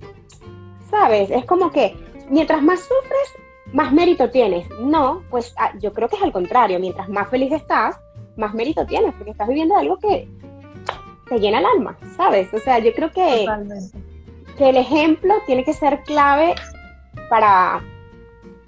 [0.89, 1.29] ¿sabes?
[1.31, 1.95] Es como que
[2.29, 4.67] mientras más sufres, más mérito tienes.
[4.79, 7.99] No, pues ah, yo creo que es al contrario, mientras más feliz estás,
[8.37, 10.27] más mérito tienes, porque estás viviendo algo que
[11.27, 12.53] te llena el alma, ¿sabes?
[12.53, 13.45] O sea, yo creo que,
[14.57, 16.55] que el ejemplo tiene que ser clave
[17.29, 17.81] para,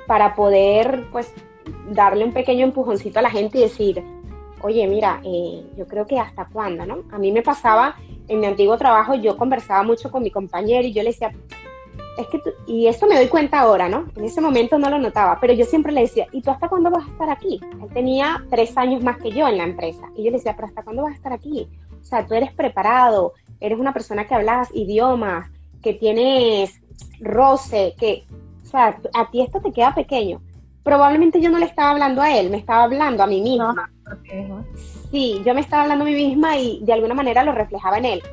[0.07, 1.31] para poder, pues,
[1.89, 4.03] darle un pequeño empujoncito a la gente y decir,
[4.61, 7.03] oye, mira, eh, yo creo que hasta cuándo, ¿no?
[7.11, 7.95] A mí me pasaba
[8.27, 11.31] en mi antiguo trabajo, yo conversaba mucho con mi compañero y yo le decía,
[12.17, 14.07] es que y esto me doy cuenta ahora, ¿no?
[14.15, 16.89] En ese momento no lo notaba, pero yo siempre le decía, ¿y tú hasta cuándo
[16.89, 17.59] vas a estar aquí?
[17.81, 20.09] Él tenía tres años más que yo en la empresa.
[20.15, 21.69] Y yo le decía, ¿pero hasta cuándo vas a estar aquí?
[22.07, 25.49] O sea, tú eres preparado, eres una persona que hablas idiomas,
[25.83, 26.79] que tienes
[27.19, 28.23] roce, que,
[28.63, 30.39] o sea, a ti esto te queda pequeño.
[30.83, 33.91] Probablemente yo no le estaba hablando a él, me estaba hablando a mí misma.
[35.11, 38.05] Sí, yo me estaba hablando a mí misma y de alguna manera lo reflejaba en
[38.05, 38.23] él.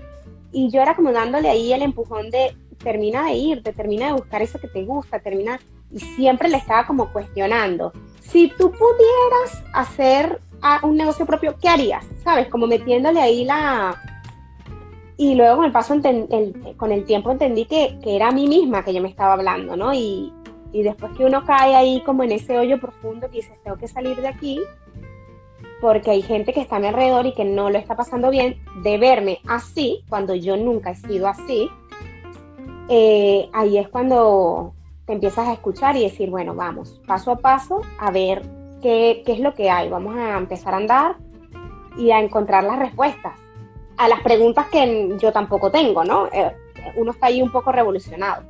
[0.53, 4.41] Y yo era como dándole ahí el empujón de, termina de irte, termina de buscar
[4.41, 5.59] eso que te gusta, termina,
[5.91, 7.93] y siempre le estaba como cuestionando.
[8.21, 10.41] Si tú pudieras hacer
[10.83, 12.05] un negocio propio, ¿qué harías?
[12.23, 12.49] ¿Sabes?
[12.49, 14.01] Como metiéndole ahí la...
[15.17, 15.95] Y luego con el paso,
[16.77, 19.95] con el tiempo entendí que, era a mí misma que yo me estaba hablando, ¿no?
[19.95, 20.33] Y,
[20.73, 23.87] y después que uno cae ahí como en ese hoyo profundo que dices, tengo que
[23.87, 24.61] salir de aquí,
[25.81, 28.57] porque hay gente que está a mi alrededor y que no lo está pasando bien,
[28.83, 31.71] de verme así, cuando yo nunca he sido así,
[32.89, 34.75] eh, ahí es cuando
[35.07, 38.43] te empiezas a escuchar y decir, bueno, vamos, paso a paso, a ver
[38.85, 39.89] qué, es lo que hay.
[39.89, 41.17] Vamos a empezar a andar
[41.97, 43.33] y a encontrar las respuestas
[43.97, 46.27] a las preguntas que yo tampoco tengo, ¿no?
[46.27, 46.53] Eh,
[46.97, 48.43] uno está ahí un poco revolucionado.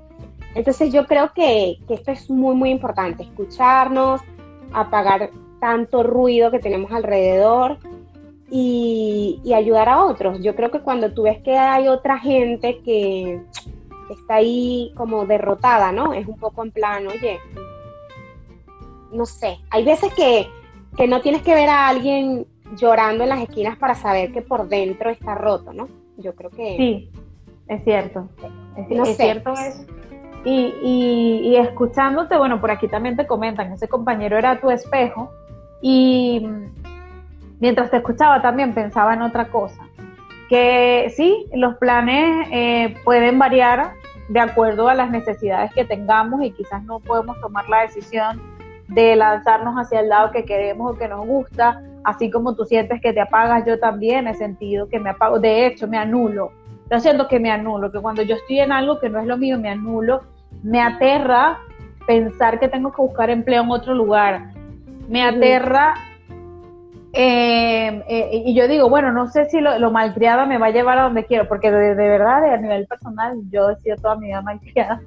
[0.55, 4.23] Entonces yo creo que, esto es muy, muy importante, escucharnos,
[4.73, 7.77] apagar tanto ruido que tenemos alrededor
[8.51, 10.40] y, y, ayudar a otros.
[10.40, 13.40] Yo creo que cuando tú ves que hay otra gente que,
[14.11, 16.12] está ahí como derrotada, ¿no?
[16.12, 17.38] Es un poco en plan, oye,
[19.14, 20.48] no sé, hay veces que,
[21.07, 22.46] no tienes que ver a alguien
[22.77, 25.88] llorando en las esquinas para saber que por dentro está roto, ¿no?
[26.16, 26.77] Yo creo que...
[26.77, 27.11] Sí,
[27.68, 28.29] es cierto,
[28.77, 29.85] es, cierto eso.
[30.44, 35.31] Y, y, y, escuchándote, bueno, por aquí también te comentan, ese compañero era tu espejo
[35.81, 36.46] y
[37.61, 39.85] mientras te escuchaba también pensaba en otra cosa
[40.48, 43.92] que sí, los planes eh, pueden variar
[44.29, 48.40] de acuerdo a las necesidades que tengamos y quizás no podemos tomar la decisión
[48.88, 53.01] de lanzarnos hacia el lado que queremos o que nos gusta, así como tú sientes
[53.01, 56.53] que te apagas, yo también he sentido que me apago, de hecho me anulo,
[56.90, 59.37] yo siento que me anulo, que cuando yo estoy en algo que no es lo
[59.37, 60.23] mío, me anulo,
[60.62, 61.59] me aterra
[62.07, 64.53] pensar que tengo que buscar empleo en otro lugar,
[65.09, 65.94] me aterra
[67.16, 70.99] eh, eh, y yo digo, bueno, no sé si lo, malcriada me va a llevar
[70.99, 74.42] a donde quiero, porque de, verdad, a nivel personal, yo he sido toda mi vida
[74.42, 75.01] malcriada.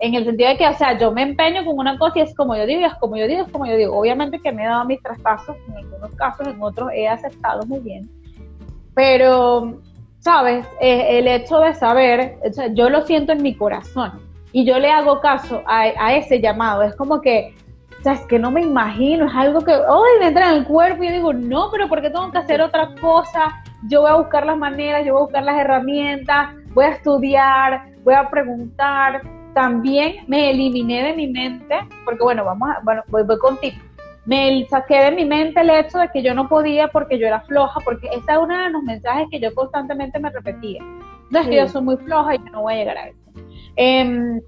[0.00, 2.34] En el sentido de que, o sea, yo me empeño con una cosa y es
[2.34, 3.98] como yo digo, es como yo digo, es como yo digo.
[3.98, 7.80] Obviamente que me he dado mis traspasos en algunos casos, en otros he aceptado muy
[7.80, 8.08] bien.
[8.94, 9.80] Pero,
[10.20, 10.66] ¿sabes?
[10.80, 14.20] Eh, el hecho de saber, o sea, yo lo siento en mi corazón
[14.52, 16.82] y yo le hago caso a, a ese llamado.
[16.82, 17.54] Es como que
[17.98, 20.64] o sea, es que no me imagino, es algo que hoy me entra en el
[20.64, 23.60] cuerpo y digo, no, pero ¿por qué tengo que hacer otra cosa?
[23.88, 27.86] Yo voy a buscar las maneras, yo voy a buscar las herramientas, voy a estudiar,
[28.04, 29.22] voy a preguntar.
[29.54, 33.76] También me eliminé de mi mente, porque bueno, vamos a, bueno, voy, voy contigo.
[34.24, 37.40] Me saqué de mi mente el hecho de que yo no podía porque yo era
[37.40, 40.82] floja, porque ese es uno de los mensajes que yo constantemente me repetía.
[41.30, 43.18] No es que yo soy muy floja y yo no voy a llegar a eso.
[43.76, 44.40] Eh,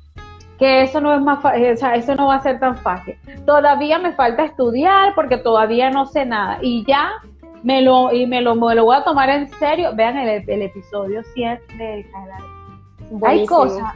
[0.60, 3.16] que eso no es más o sea, eso no va a ser tan fácil.
[3.46, 7.12] Todavía me falta estudiar porque todavía no sé nada y ya
[7.62, 9.92] me lo y me lo, lo voy a tomar en serio.
[9.94, 12.42] Vean el, el episodio 100 del canal.
[13.24, 13.94] Hay cosas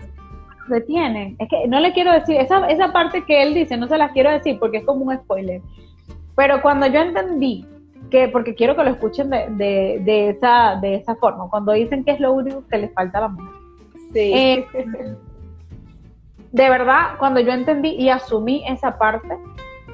[0.69, 1.37] que tienen.
[1.39, 4.13] Es que no le quiero decir esa esa parte que él dice, no se las
[4.13, 5.61] quiero decir porque es como un spoiler.
[6.37, 7.67] Pero cuando yo entendí
[8.11, 12.05] que porque quiero que lo escuchen de, de, de esa de esa forma, cuando dicen
[12.05, 13.55] que es lo único que les falta a la mujer.
[14.13, 14.33] Sí.
[14.33, 14.67] Eh,
[16.53, 19.37] de verdad, cuando yo entendí y asumí esa parte,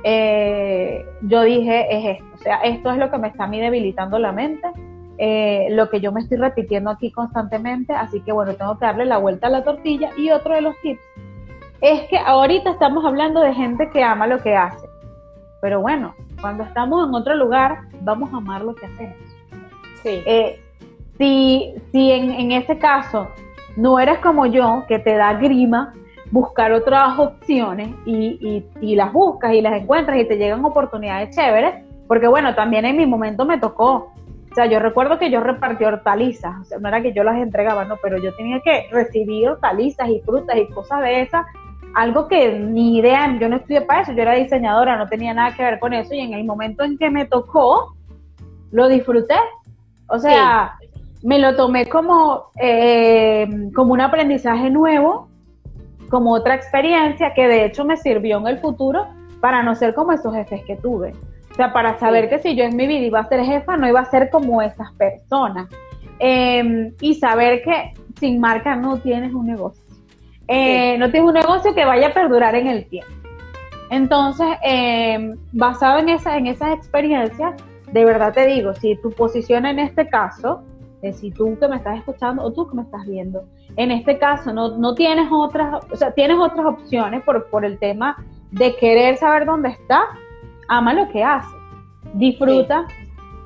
[0.05, 3.61] eh, yo dije, es esto, o sea, esto es lo que me está a mí
[3.61, 4.69] debilitando la mente,
[5.21, 9.05] eh, lo que yo me estoy repitiendo aquí constantemente, así que bueno, tengo que darle
[9.05, 10.11] la vuelta a la tortilla.
[10.17, 11.01] Y otro de los tips
[11.81, 14.87] es que ahorita estamos hablando de gente que ama lo que hace,
[15.61, 19.17] pero bueno, cuando estamos en otro lugar, vamos a amar lo que hacemos.
[20.03, 20.23] Sí.
[20.25, 20.61] Eh,
[21.19, 23.29] si si en, en ese caso
[23.77, 25.93] no eres como yo, que te da grima
[26.31, 32.29] buscar otras opciones y, las buscas y las encuentras y te llegan oportunidades chéveres, porque
[32.29, 34.13] bueno, también en mi momento me tocó.
[34.51, 37.37] O sea, yo recuerdo que yo repartí hortalizas, o sea, no era que yo las
[37.37, 41.47] entregaba, no, pero yo tenía que recibir hortalizas y frutas y cosas de esas,
[41.95, 45.55] algo que ni idea, yo no estudié para eso, yo era diseñadora, no tenía nada
[45.55, 47.95] que ver con eso y en el momento en que me tocó,
[48.73, 49.37] lo disfruté.
[50.09, 50.77] O sea,
[51.23, 55.31] me lo tomé como, eh, como un aprendizaje nuevo
[56.11, 59.07] como otra experiencia que de hecho me sirvió en el futuro
[59.41, 61.15] para no ser como esos jefes que tuve.
[61.61, 63.87] O sea, para saber que si yo en mi vida iba a ser jefa, no
[63.87, 65.69] iba a ser como esas personas.
[66.19, 69.85] Em, y saber que sin marca no tienes un negocio.
[70.49, 73.13] Eh, no tienes un negocio que vaya a perdurar en el tiempo.
[73.91, 79.67] Entonces, em, basado en, esa, en esas experiencias, de verdad te digo, si tu posición
[79.67, 80.63] en este caso,
[81.03, 83.45] es si tú que me estás escuchando o tú que me estás viendo,
[83.77, 87.79] en este caso no, no tienes otras, o sea, tienes otras opciones por, por el
[87.79, 88.17] tema
[88.51, 90.01] de querer saber dónde está,
[90.71, 91.59] ama lo que haces,
[92.15, 92.87] disfruta,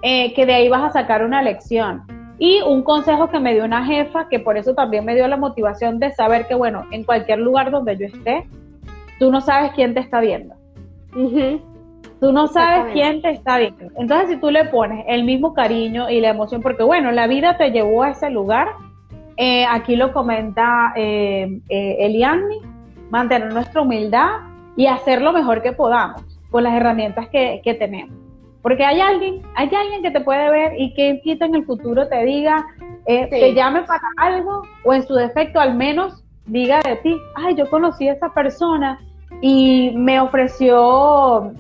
[0.02, 2.02] eh, que de ahí vas a sacar una lección.
[2.38, 5.38] Y un consejo que me dio una jefa, que por eso también me dio la
[5.38, 8.46] motivación de saber que, bueno, en cualquier lugar donde yo esté,
[9.18, 10.54] tú no sabes quién te está viendo.
[12.20, 13.86] Tú no sabes quién te está viendo.
[13.96, 17.56] Entonces, si tú le pones el mismo cariño y la emoción, porque bueno, la vida
[17.56, 18.68] te llevó a ese lugar,
[19.38, 22.58] eh, aquí lo comenta eh, eh, Eliani,
[23.10, 24.40] mantener nuestra humildad
[24.76, 28.16] y hacer lo mejor que podamos con las herramientas que, tenemos.
[28.62, 32.06] Porque hay alguien, hay alguien que te puede ver y que quita en el futuro
[32.06, 32.64] te diga,
[33.06, 37.56] eh, te llame para algo o en su defecto al menos diga de ti, ay,
[37.56, 39.00] yo conocí a esa persona
[39.40, 41.52] y me ofreció,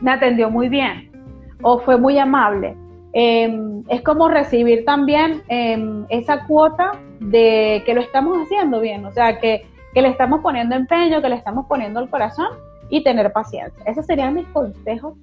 [0.00, 1.12] me atendió muy bien
[1.60, 2.74] o fue muy amable.
[3.12, 9.12] Em, es como recibir también em, esa cuota de que lo estamos haciendo bien, o
[9.12, 13.82] sea, que, le estamos poniendo empeño, que le estamos poniendo el corazón y tener paciencia.
[13.86, 15.14] Esos serían mis consejos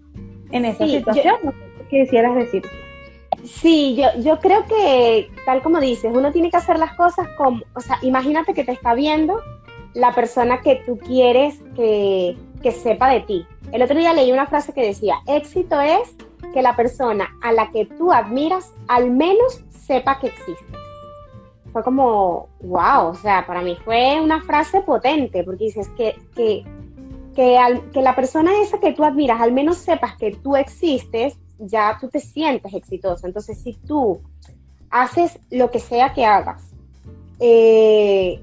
[0.52, 1.36] en esa situación.
[1.88, 2.64] ¿Qué quisieras decir?
[3.44, 7.62] Sí, yo, yo creo que, tal como dices, uno tiene que hacer las cosas como,
[7.76, 9.40] o sea, imagínate que te está viendo
[9.94, 13.46] la persona que tú quieres que, que sepa de ti.
[13.72, 16.16] El otro día leí una frase que decía, éxito es
[16.52, 20.66] que la persona a la que tú admiras al menos sepa que existe.
[21.72, 26.66] Fue como, wow, o sea, para mí fue una frase potente, porque dices que, que,
[27.36, 32.10] que, la persona esa que tú admiras al menos sepas que tú existes, ya tú
[32.10, 33.28] te sientes exitoso.
[33.28, 34.22] Entonces, si tú
[34.90, 36.64] haces lo que sea que hagas,
[37.40, 38.42] eh,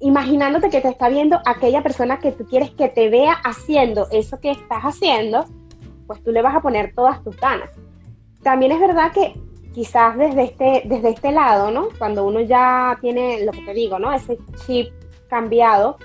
[0.00, 4.40] imaginándote que te está viendo aquella persona que tú quieres que te vea haciendo eso
[4.40, 5.44] que estás haciendo,
[6.06, 7.70] pues tú le vas a poner todas tus ganas.
[8.42, 9.34] También es verdad que
[9.72, 11.88] quizás desde este, desde este lado, ¿no?
[11.98, 14.12] Cuando uno ya tiene, lo que te digo, ¿no?
[14.12, 14.92] Ese chip
[15.28, 15.96] cambiado,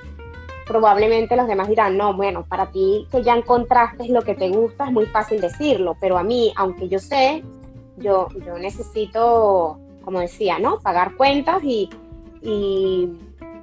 [0.67, 4.85] probablemente los demás dirán, no, bueno, para ti que ya encontraste lo que te gusta
[4.85, 7.43] es muy fácil decirlo, pero a mí, aunque yo sé,
[7.97, 10.79] yo, yo necesito, como decía, ¿no?
[10.79, 11.89] Pagar cuentas y,
[12.41, 13.09] y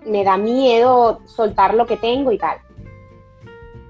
[0.07, 2.59] me da miedo soltar lo que tengo y tal.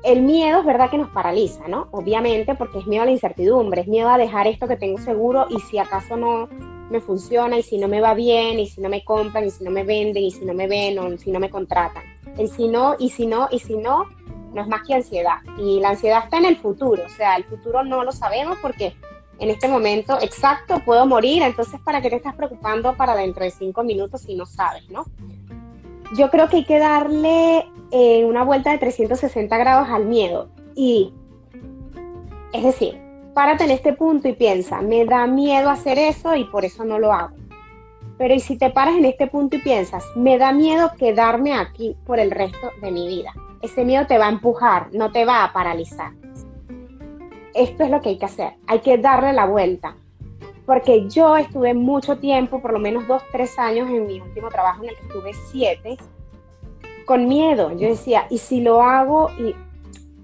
[0.02, 1.88] El miedo es verdad que nos paraliza, ¿no?
[1.90, 5.46] Obviamente porque es miedo a la incertidumbre, es miedo a dejar esto que tengo seguro
[5.48, 6.48] y si acaso no
[6.90, 9.64] me funciona y si no me va bien y si no me compran y si
[9.64, 12.13] no me venden y si no me ven o si no me contratan.
[12.39, 14.07] El si no y si no y si no
[14.53, 15.39] no es más que ansiedad.
[15.59, 18.95] Y la ansiedad está en el futuro, o sea, el futuro no lo sabemos porque
[19.41, 23.51] en este momento exacto puedo morir, entonces ¿para qué te estás preocupando para dentro de
[23.51, 25.05] cinco minutos si no sabes, no?
[26.14, 30.49] yo creo que hay que darle eh, una vuelta de 360 grados al miedo.
[30.74, 31.12] Y,
[32.53, 33.01] es decir,
[33.35, 36.99] párate en este punto y piensa, me da miedo hacer eso y por eso no
[36.99, 37.37] lo hago.
[38.18, 41.96] Pero y si te paras en este punto y piensas, me da miedo quedarme aquí
[42.06, 43.32] por el resto de mi vida.
[43.60, 46.12] Ese miedo te va a empujar, no te va a paralizar.
[47.54, 48.54] Esto es lo que hay que hacer.
[48.66, 49.96] Hay que darle la vuelta
[50.66, 54.82] porque yo estuve mucho tiempo, por lo menos dos, tres años en mi último trabajo
[54.82, 55.96] en el que estuve siete,
[57.04, 57.70] con miedo.
[57.72, 59.30] Yo decía, ¿y si lo hago?
[59.38, 59.54] Y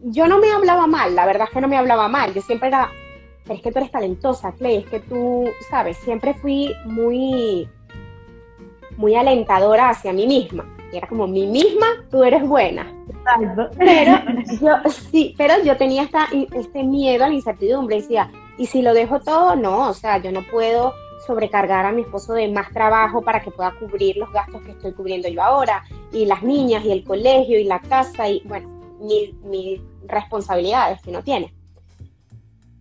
[0.02, 2.32] yo no me hablaba mal, la verdad es que no me hablaba mal.
[2.32, 2.90] Yo siempre era,
[3.44, 7.68] pero es que tú eres talentosa, Clay, es que tú, sabes, siempre fui muy,
[9.00, 10.64] muy alentadora hacia mí misma.
[10.92, 12.86] Era como, mi misma, tú eres buena.
[13.78, 14.12] Pero
[14.60, 17.96] yo, sí, pero yo tenía esta, este miedo a la incertidumbre.
[17.96, 20.92] Decía, y si lo dejo todo, no, o sea, yo no puedo
[21.26, 24.92] sobrecargar a mi esposo de más trabajo para que pueda cubrir los gastos que estoy
[24.92, 25.82] cubriendo yo ahora,
[26.12, 28.68] y las niñas, y el colegio, y la casa, y bueno,
[29.00, 31.54] mil, responsabilidades que no tiene.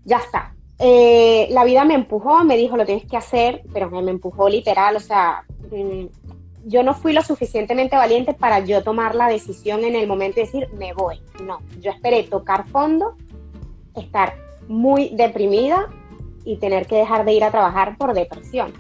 [0.04, 0.54] Ya está.
[0.80, 4.48] Eh, la vida me empujó, me dijo, lo tienes que hacer, pero me, me empujó
[4.48, 6.06] literal, o sea, mm,
[6.66, 10.46] yo no fui lo suficientemente valiente para yo tomar la decisión en el momento de
[10.46, 11.22] decir, me voy.
[11.44, 13.16] No, yo esperé tocar fondo,
[13.96, 14.36] estar
[14.68, 15.90] muy deprimida
[16.46, 18.74] y tener que dejar de ir a trabajar por depresión.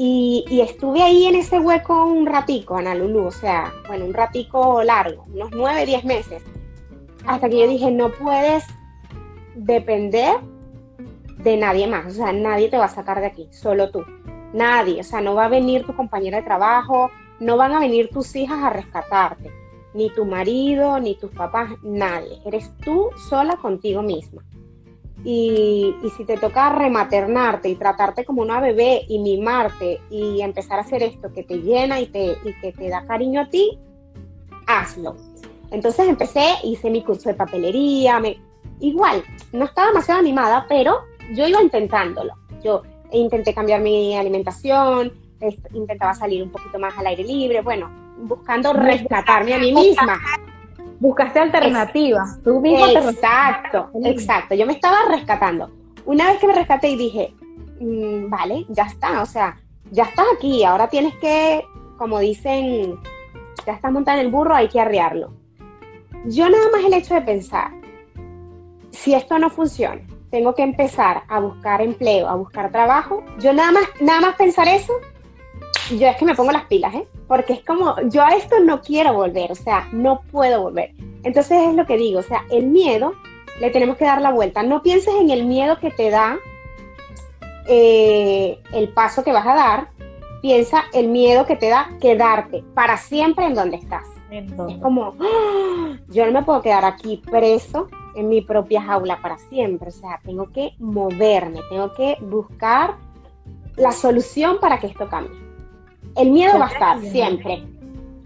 [0.00, 4.84] Y, estuve ahí en ese hueco un ratico, Ana Lulu, o sea, bueno, un ratico
[4.84, 6.40] largo, unos nueve, diez meses,
[7.26, 8.64] hasta que yo dije, no puedes
[9.56, 10.36] depender
[11.38, 14.04] de nadie más, o sea, nadie te va a sacar de aquí, solo tú,
[14.52, 17.10] nadie, o sea, no va a venir tu compañera de trabajo,
[17.40, 19.50] no van a venir tus hijas a rescatarte,
[19.94, 24.42] ni tu marido, ni tus papás, nadie, eres tú sola contigo misma.
[25.24, 30.82] Y, si te toca rematernarte y tratarte como una bebé y mimarte y empezar a
[30.82, 33.78] hacer esto que te llena y, te, y que te da cariño a ti,
[34.66, 35.16] hazlo.
[35.70, 38.40] Entonces empecé, hice mi curso de papelería, me,
[38.80, 41.00] igual, no estaba demasiado animada, pero
[41.34, 42.34] yo iba intentándolo.
[42.62, 45.12] Yo intenté cambiar mi alimentación,
[45.72, 50.18] intentaba salir un poquito más al aire libre, bueno, buscando rescatarme a mí misma.
[51.00, 54.54] Buscaste alternativas, tú Exacto, exacto.
[54.54, 55.70] Yo me estaba rescatando.
[56.06, 57.34] Una vez que me rescaté y dije,
[57.80, 59.56] mm, vale, ya está, o sea,
[59.92, 61.62] ya estás aquí, ahora tienes que,
[61.96, 62.98] como dicen,
[63.64, 65.32] ya estás montado en el burro, hay que arrearlo.
[66.26, 67.70] Yo nada más el hecho de pensar,
[68.90, 73.72] si esto no funciona, tengo que empezar a buscar empleo, a buscar trabajo, yo nada
[73.72, 74.92] más, nada más pensar eso,
[75.90, 77.06] yo es que me pongo las pilas, ¿eh?
[77.26, 80.92] Porque es como, yo a esto no quiero volver, o sea, no puedo volver.
[81.22, 83.12] Entonces es lo que digo, o sea, el miedo
[83.60, 84.62] le tenemos que dar la vuelta.
[84.62, 86.38] No pienses en el miedo que te da
[87.66, 89.88] eh, el paso que vas a dar,
[90.42, 94.06] piensa el miedo que te da quedarte para siempre en donde estás.
[94.30, 95.96] Es como, ¡ah!
[96.08, 97.88] yo no me puedo quedar aquí preso
[98.18, 102.96] en mi propia jaula para siempre, o sea, tengo que moverme, tengo que buscar
[103.76, 105.38] la solución para que esto cambie.
[106.16, 107.62] El miedo va a estar siempre.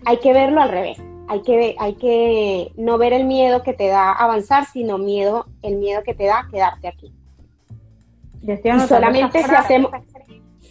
[0.06, 0.98] Hay que verlo al revés.
[1.28, 5.76] Hay que, hay que no ver el miedo que te da avanzar, sino miedo, el
[5.76, 7.12] miedo que te da quedarte aquí.
[8.42, 9.92] Y solamente si hacemos,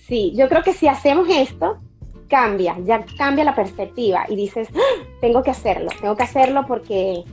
[0.07, 1.77] sí, yo creo que si hacemos esto,
[2.27, 5.03] cambia, ya cambia la perspectiva y dices, ¡Ah!
[5.19, 7.23] tengo que hacerlo, tengo que hacerlo porque,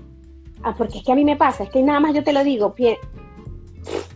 [0.63, 2.45] ah, porque es que a mí me pasa, es que nada más yo te lo
[2.45, 2.75] digo,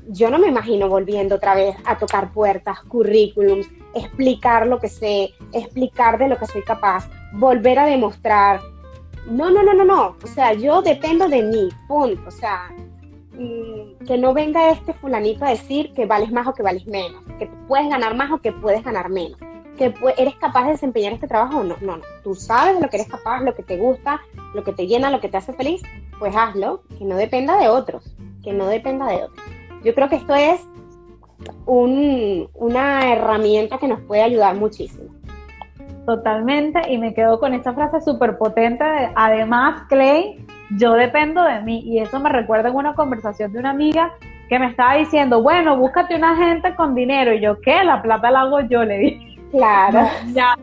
[0.09, 5.35] yo no me imagino volviendo otra vez a tocar puertas, currículums, explicar lo que sé,
[5.53, 8.61] explicar de lo que soy capaz, volver a demostrar.
[9.27, 10.17] No, no, no, no, no.
[10.23, 12.23] O sea, yo dependo de mí, punto.
[12.27, 12.71] O sea,
[13.33, 17.23] mm, que no venga este fulanito a decir que vales más o que vales menos,
[17.39, 19.39] que puedes ganar más o que puedes ganar menos.
[19.77, 21.77] Que eres capaz de desempeñar este trabajo o no.
[21.81, 22.03] No, no.
[22.23, 24.21] Tú sabes de lo que eres capaz, lo que te gusta,
[24.55, 25.83] lo que te llena, lo que te hace feliz,
[26.19, 29.47] pues hazlo, que no dependa de otros, que no dependa de otros.
[29.85, 30.61] Yo creo que esto es
[31.67, 35.11] una herramienta que nos puede ayudar muchísimo.
[36.07, 40.45] Totalmente, y me quedo con esta frase súper potente además, Clay,
[40.77, 44.13] yo dependo de mí, y eso me recuerda en una conversación de una amiga
[44.49, 47.85] que me estaba diciendo, bueno, búscate una gente con dinero, y yo, ¿qué?
[47.85, 49.32] La plata la hago yo, le dije.
[49.53, 50.09] Claro.
[50.35, 50.57] ya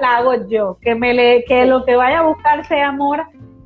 [0.00, 3.22] la hago yo, que, me le, que lo que vaya a buscar sea amor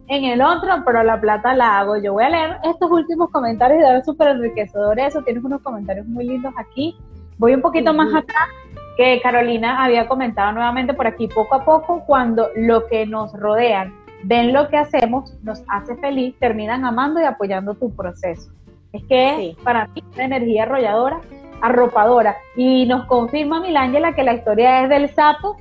[0.09, 2.13] en el otro, pero la plata la hago yo.
[2.13, 5.09] Voy a leer estos últimos comentarios y dar súper enriquecedores.
[5.09, 6.97] Eso tienes unos comentarios muy lindos aquí.
[7.39, 8.49] Voy un poquito más atrás
[8.97, 13.93] que Carolina había comentado nuevamente por aquí poco a poco, cuando lo que nos rodean
[14.23, 18.51] ven lo que hacemos, nos hace feliz, terminan amando y apoyando tu proceso.
[18.93, 21.21] Es que es para mí una energía arrolladora,
[21.61, 22.37] arropadora.
[22.57, 25.57] Y nos confirma Milángela que la historia es del sapo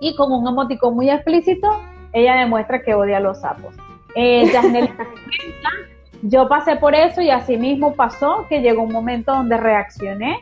[0.00, 1.68] y con un emoticón muy explícito
[2.12, 3.74] ella demuestra que odia a los sapos.
[4.14, 4.50] Eh,
[6.22, 10.38] yo pasé por eso y así mismo pasó que llegó un momento donde reaccioné.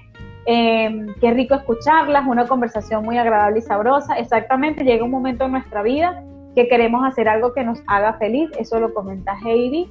[0.47, 4.19] Em, qué rico escucharlas, una conversación muy agradable y sabrosa.
[4.19, 6.25] Exactamente, llega un momento en nuestra vida
[6.55, 9.89] que queremos hacer algo que nos haga feliz, eso lo comenta Heidi.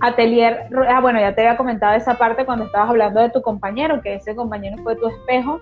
[0.00, 4.00] Atelier, ah, bueno, ya te había comentado esa parte cuando estabas hablando de tu compañero,
[4.00, 5.60] que ese compañero fue tu espejo.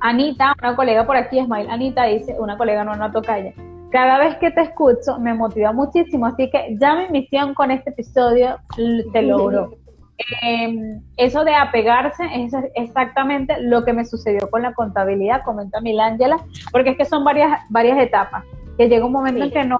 [0.00, 3.52] Anita, una colega por aquí, Smile Anita, dice, una colega no, no tocaya
[3.94, 7.90] cada vez que te escucho me motiva muchísimo, así que ya mi misión con este
[7.90, 8.58] episodio
[9.12, 9.76] te logró.
[10.42, 16.38] Em, eso de apegarse es exactamente lo que me sucedió con la contabilidad, comenta Milángela,
[16.72, 18.42] porque es que son varias, varias etapas,
[18.76, 19.78] que llega un momento en que no,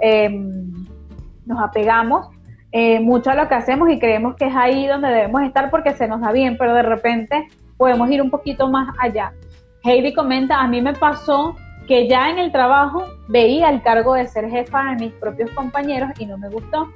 [0.00, 0.86] em,
[1.44, 2.28] nos apegamos
[2.72, 5.92] eh, mucho a lo que hacemos y creemos que es ahí donde debemos estar porque
[5.92, 9.32] se nos da bien, pero de repente podemos ir un poquito más allá.
[9.82, 11.56] Heidi comenta, a mí me pasó
[11.88, 16.10] que ya en el trabajo veía el cargo de ser jefa de mis propios compañeros
[16.18, 16.88] y no me gustó.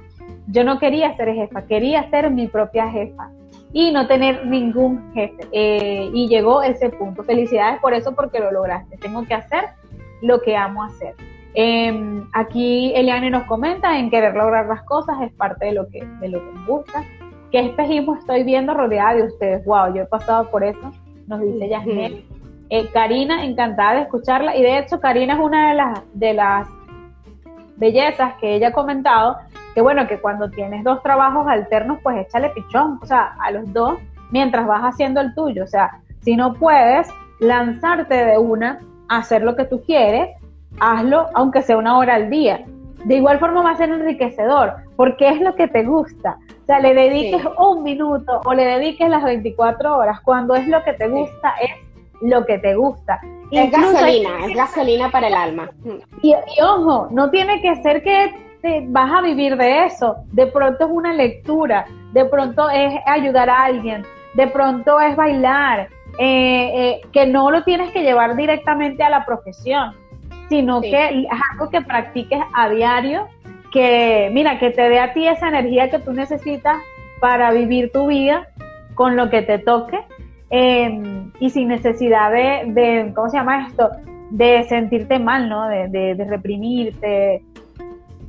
[0.47, 3.29] Yo no quería ser jefa, quería ser mi propia jefa
[3.73, 5.47] y no tener ningún jefe.
[5.51, 7.23] Eh, y llegó ese punto.
[7.23, 8.95] Felicidades por eso porque lo lograste.
[8.95, 9.65] Tengo que hacer
[10.21, 11.15] lo que amo hacer.
[11.57, 16.05] Em, aquí Eliane nos comenta en querer lograr las cosas es parte de lo que,
[16.19, 17.03] de lo que me gusta.
[17.49, 19.65] ¿Qué espejismo estoy viendo rodeada de ustedes?
[19.65, 20.91] Wow, yo he pasado por eso,
[21.27, 22.25] nos dice Yasmel.
[22.69, 24.57] Eh, Karina, encantada de escucharla.
[24.57, 26.67] Y de hecho, Karina es una de las, de las
[27.77, 29.37] bellezas que ella ha comentado,
[29.73, 33.71] que bueno, que cuando tienes dos trabajos alternos, pues échale pichón, o sea, a los
[33.71, 33.97] dos,
[34.31, 35.63] mientras vas haciendo el tuyo.
[35.63, 37.07] O sea, si no puedes
[37.39, 40.29] lanzarte de una a hacer lo que tú quieres,
[40.79, 42.65] hazlo aunque sea una hora al día.
[43.05, 46.39] De igual forma va a ser enriquecedor, porque es lo que te gusta.
[46.63, 50.19] O sea, le dediques un minuto o le dediques las 24 horas.
[50.21, 51.69] Cuando es lo que te gusta, es
[52.21, 53.19] lo que te gusta.
[53.51, 55.69] Es gasolina, es gasolina para el alma.
[56.23, 60.15] Y, ojo, no tiene que ser que te vas a vivir de eso.
[60.31, 64.03] De pronto es una lectura, de pronto es ayudar a alguien,
[64.33, 69.25] de pronto es bailar, eh, eh, que no lo tienes que llevar directamente a la
[69.25, 69.93] profesión,
[70.49, 73.27] sino que es algo que practiques a diario,
[73.71, 76.77] que mira, que te dé a ti esa energía que tú necesitas
[77.19, 78.47] para vivir tu vida
[78.93, 79.99] con lo que te toque
[80.49, 83.89] Em, y sin necesidad de, ¿cómo se llama esto?
[84.29, 85.67] De sentirte mal, ¿no?
[85.67, 87.43] De, reprimirte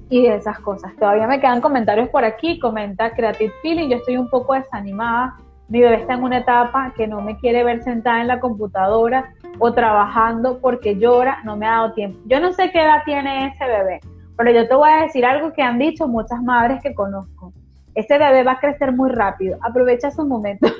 [0.09, 0.93] y de esas cosas.
[0.97, 5.35] Todavía me quedan comentarios por aquí, comenta Creative Feeling, yo estoy un poco desanimada,
[5.69, 9.33] mi bebé está en una etapa que no me quiere ver sentada en la computadora
[9.59, 12.19] o trabajando porque llora, no me ha dado tiempo.
[12.27, 14.01] Yo no sé qué edad tiene ese bebé,
[14.37, 17.53] pero yo te voy a decir algo que han dicho muchas madres que conozco.
[17.95, 20.69] Ese bebé va a crecer muy rápido, aprovecha su momento.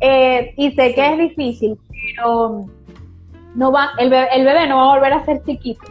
[0.00, 2.66] Eh, y sé que es difícil, pero
[3.54, 5.84] no va, el, bebé, no va a volver a ser chiquito.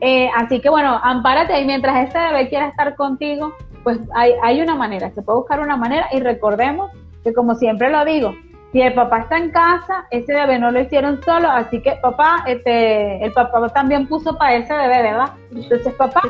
[0.00, 3.52] Eh, así que bueno, ampárate y mientras este bebé quiera estar contigo,
[3.84, 6.90] pues hay, hay una manera, se puede buscar una manera y recordemos
[7.22, 8.34] que como siempre lo digo,
[8.72, 12.44] si el papá está en casa, ese bebé no lo hicieron solo, así que papá,
[12.46, 15.32] este, el papá también puso para ese bebé, ¿verdad?
[15.50, 16.22] Entonces, papá,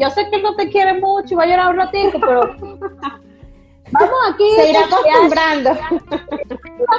[0.00, 2.56] yo sé que no te quiere mucho y va a llorar un ratito, pero
[3.92, 4.44] Vamos aquí.
[4.56, 5.70] Se irá acostumbrando.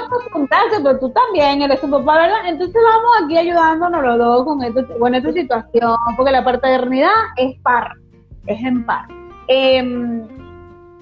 [0.04, 2.46] acostumbrarse, pero tú también eres su papá, ¿verdad?
[2.46, 7.58] Entonces vamos aquí ayudándonos los dos con, esto, con esta situación, porque la paternidad es
[7.60, 7.92] par,
[8.46, 9.06] es en par.
[9.48, 10.26] Em,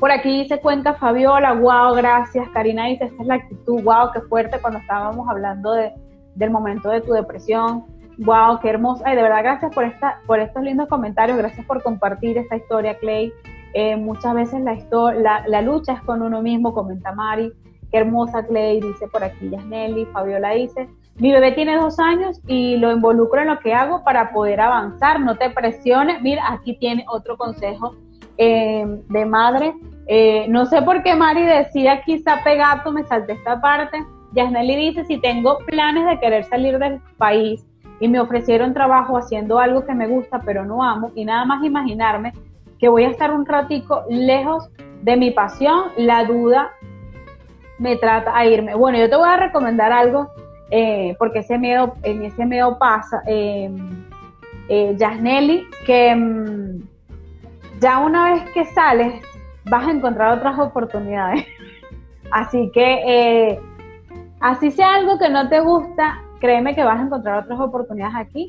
[0.00, 2.48] por aquí se cuenta Fabiola, wow, gracias.
[2.48, 5.92] Karina dice, esta es la actitud, wow, qué fuerte cuando estábamos hablando de,
[6.34, 7.84] del momento de tu depresión.
[8.16, 9.04] Wow, qué hermosa.
[9.06, 12.98] Ay, de verdad, gracias por, esta, por estos lindos comentarios, gracias por compartir esta historia,
[12.98, 13.30] Clay.
[13.74, 17.52] Eh, muchas veces la, la, lucha es con uno mismo, comenta Mari.
[17.90, 20.06] Qué hermosa Clay, dice por aquí Yasnelli.
[20.06, 24.32] Fabiola dice, mi bebé tiene dos años y lo involucro en lo que hago para
[24.32, 26.22] poder avanzar, no te presiones.
[26.22, 27.94] Mira, aquí tiene otro consejo
[28.42, 29.74] eh, de madre.
[30.06, 34.02] Eh, no sé por qué Mari decía quizá pegato, me salté esta parte.
[34.32, 37.66] Yasneli dice, si tengo planes de querer salir del país
[38.00, 41.62] y me ofrecieron trabajo haciendo algo que me gusta pero no amo y nada más
[41.62, 42.32] imaginarme
[42.78, 44.70] que voy a estar un ratico lejos
[45.02, 46.70] de mi pasión, la duda
[47.78, 48.74] me trata a irme.
[48.74, 50.28] Bueno, yo te voy a recomendar algo
[50.70, 53.70] eh, porque ese miedo, en ese miedo pasa, eh,
[54.96, 56.89] Yasneli, que mm,
[57.80, 59.22] ya una vez que sales
[59.64, 61.46] vas a encontrar otras oportunidades.
[62.30, 63.60] Así que, eh,
[64.38, 68.48] así sea algo que no te gusta, créeme que vas a encontrar otras oportunidades aquí.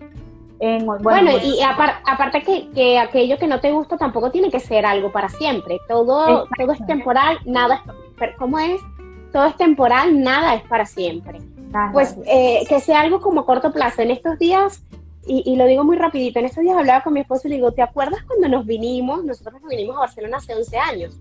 [1.01, 5.11] bueno, y aparte que, que, aquello que no te gusta tampoco tiene que ser algo
[5.11, 5.79] para siempre.
[5.87, 7.81] Todo, todo es temporal, nada
[8.21, 8.79] es, ¿cómo es?
[9.33, 11.39] Todo es temporal, nada es para siempre.
[11.91, 14.03] Pues eh, que sea algo como a corto plazo.
[14.03, 14.83] En estos días,
[15.27, 17.71] y, lo digo muy rapidito, en estos días hablaba con mi esposo y le digo,
[17.71, 19.23] ¿te acuerdas cuando nos vinimos?
[19.23, 21.19] Nosotros nos vinimos a Barcelona hace 11 años.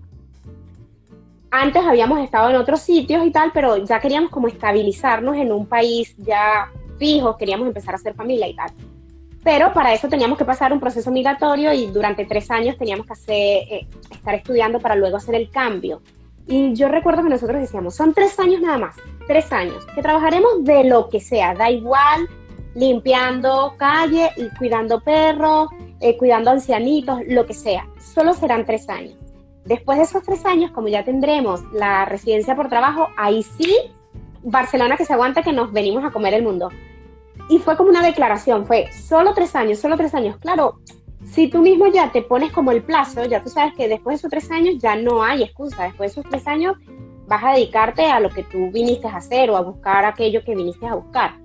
[1.51, 5.67] Antes habíamos estado en otros sitios y tal, pero ya queríamos como estabilizarnos en un
[5.67, 8.71] país ya fijo, queríamos empezar a hacer familia y tal.
[9.43, 13.13] Pero para eso teníamos que pasar un proceso migratorio y durante tres años teníamos que
[13.13, 16.01] hacer, eh, estar estudiando para luego hacer el cambio.
[16.47, 18.95] Y yo recuerdo que nosotros decíamos, son tres años nada más,
[19.27, 22.27] tres años, que trabajaremos de lo que sea, da igual,
[22.75, 25.69] limpiando calle, y cuidando perros,
[25.99, 27.87] eh, cuidando ancianitos, lo que sea.
[27.99, 29.15] Solo serán tres años.
[29.65, 33.75] Después de esos tres años, como ya tendremos la residencia por trabajo, ahí sí,
[34.43, 36.69] Barcelona que se aguanta que nos venimos a comer el mundo.
[37.49, 40.37] Y fue como una declaración, fue solo tres años, solo tres años.
[40.37, 40.79] Claro,
[41.25, 44.17] si tú mismo ya te pones como el plazo, ya tú sabes que después de
[44.17, 45.83] esos tres años ya no hay excusa.
[45.83, 46.77] Después de esos tres años
[47.27, 50.55] vas a dedicarte a lo que tú viniste a hacer o a buscar aquello que
[50.55, 51.35] viniste a buscar.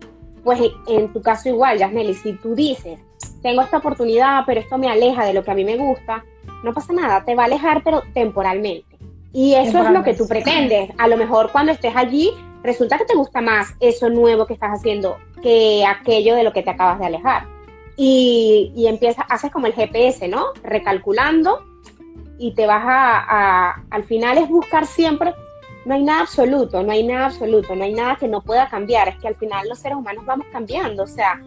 [0.47, 3.01] Pues en tu caso igual, Yasmeli, si tú dices,
[3.42, 6.24] tengo esta oportunidad, pero esto me aleja de lo que a mí me gusta,
[6.62, 8.97] no pasa nada, te va a alejar, pero temporalmente.
[9.32, 10.90] Y eso es lo que tú pretendes.
[10.99, 12.30] A lo mejor cuando estés allí,
[12.62, 16.62] resulta que te gusta más eso nuevo que estás haciendo que aquello de lo que
[16.62, 17.49] te acabas de alejar
[17.97, 20.53] y, y empiezas, haces como el GPS, ¿no?
[20.62, 21.64] Recalculando
[22.38, 25.34] y te vas a, al final es buscar siempre,
[25.87, 29.09] no hay nada absoluto, no hay nada absoluto, no hay nada que no pueda cambiar,
[29.09, 31.41] es que al final los seres humanos vamos cambiando, o sea,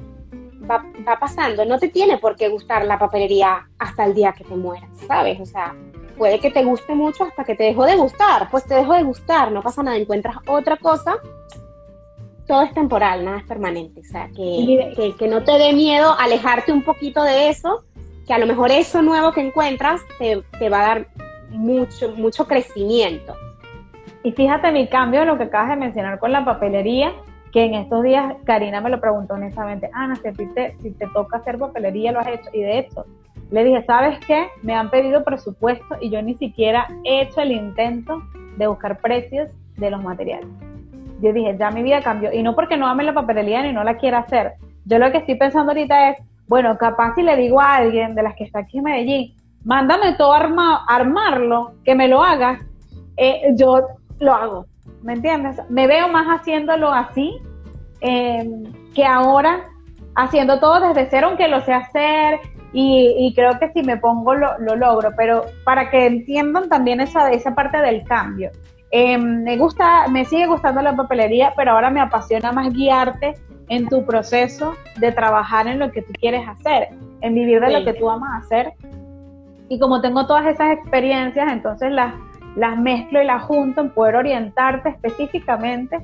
[0.70, 4.46] va, va pasando, no te tiene por qué gustar la papelería hasta el día que
[4.46, 5.40] te mueras, ¿sabes?
[5.42, 5.76] O sea,
[6.18, 9.04] puede que te guste mucho hasta que te dejó de gustar, pues te dejó de
[9.04, 11.20] gustar, no pasa nada, encuentras otra cosa
[12.50, 14.02] todo es temporal, nada es permanente.
[14.02, 17.84] O sea, que, que, no te dé miedo alejarte un poquito de eso,
[18.26, 21.08] que a lo mejor eso nuevo que encuentras te, te va a dar
[21.52, 23.36] mucho, mucho crecimiento.
[24.24, 27.14] Y fíjate mi cambio, lo que acabas de mencionar con la papelería,
[27.52, 31.38] que en estos días Karina me lo preguntó honestamente, Ana, si te, si te toca
[31.38, 32.50] hacer papelería, lo has hecho.
[32.54, 33.06] Y de hecho,
[33.50, 34.48] le dije, ¿sabes qué?
[34.62, 38.22] Me han pedido presupuesto y yo ni siquiera he hecho el intento
[38.58, 40.50] de buscar precios de los materiales
[41.22, 42.32] yo dije, ya mi vida cambió.
[42.34, 44.54] Y no porque no ame la papelería ni no la quiera hacer.
[44.86, 46.18] Yo lo que estoy pensando ahorita es,
[46.48, 50.16] bueno, capaz si le digo a alguien de las que está aquí en Medellín, mándame
[50.16, 52.60] todo arma, armarlo, que me lo hagas,
[53.18, 53.82] eh, yo
[54.20, 54.66] lo hago.
[55.02, 55.58] ¿Me entiendes?
[55.70, 57.42] Me veo más haciéndolo así
[58.02, 58.64] em,
[58.94, 59.66] que ahora
[60.16, 62.40] haciendo todo desde cero, aunque lo sé hacer.
[62.72, 67.32] Y, creo que si me pongo lo, lo, logro, pero para que entiendan también esa,
[67.32, 68.52] esa parte del cambio.
[68.92, 73.34] Em, me gusta, me sigue gustando la papelería, pero ahora me apasiona más guiarte
[73.70, 76.90] en tu proceso de trabajar en lo que tú quieres hacer,
[77.22, 78.74] en vivir de lo que tú amas hacer.
[79.68, 82.14] Y como tengo todas esas experiencias, entonces las,
[82.60, 85.98] las mezclo y las junto en poder orientarte específicamente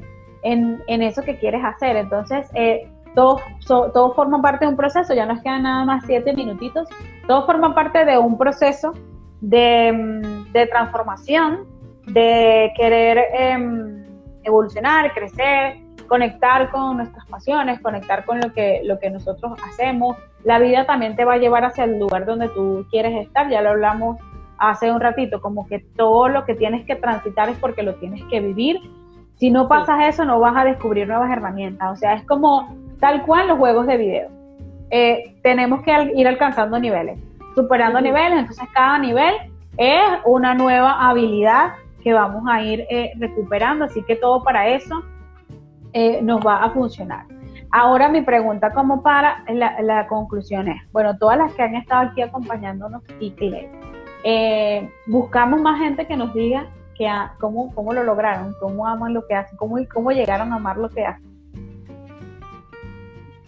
[0.43, 1.97] en, en eso que quieres hacer.
[1.97, 6.34] Entonces, eh, todo, todo forma parte de un proceso, ya nos quedan nada más siete
[6.34, 6.88] minutitos,
[7.28, 8.93] todo forma parte de un proceso
[9.41, 11.66] de, de transformación
[12.08, 14.06] de querer em,
[14.43, 15.78] evolucionar, crecer,
[16.08, 20.18] conectar con nuestras pasiones, conectar con lo que, lo que nosotros hacemos.
[20.43, 23.62] La vida también te va a llevar hacia el lugar donde tú quieres estar, ya
[23.62, 24.18] lo hablamos
[24.58, 28.24] hace un ratito, como que todo lo que tienes que transitar es porque lo tienes
[28.26, 28.80] que vivir.
[29.36, 31.91] Si no pasas eso, no vas a descubrir nuevas herramientas.
[31.91, 34.30] O sea, es como tal cual los juegos de video.
[34.91, 37.20] Eh, tenemos que ir alcanzando niveles,
[37.56, 39.34] superando niveles, entonces cada nivel
[39.78, 45.03] es una nueva habilidad que vamos a ir eh, recuperando, así que todo para eso
[45.93, 47.26] eh, nos va a funcionar.
[47.72, 52.22] Ahora mi pregunta como para la, conclusión es, bueno, todas las que han estado aquí
[52.22, 53.70] acompañándonos y que
[54.28, 56.65] eh, buscamos más gente que nos diga
[56.97, 57.07] que
[57.39, 60.89] cómo, cómo lo lograron, cómo aman lo que hacen, cómo, cómo llegaron a amar lo
[60.89, 61.23] que hacen.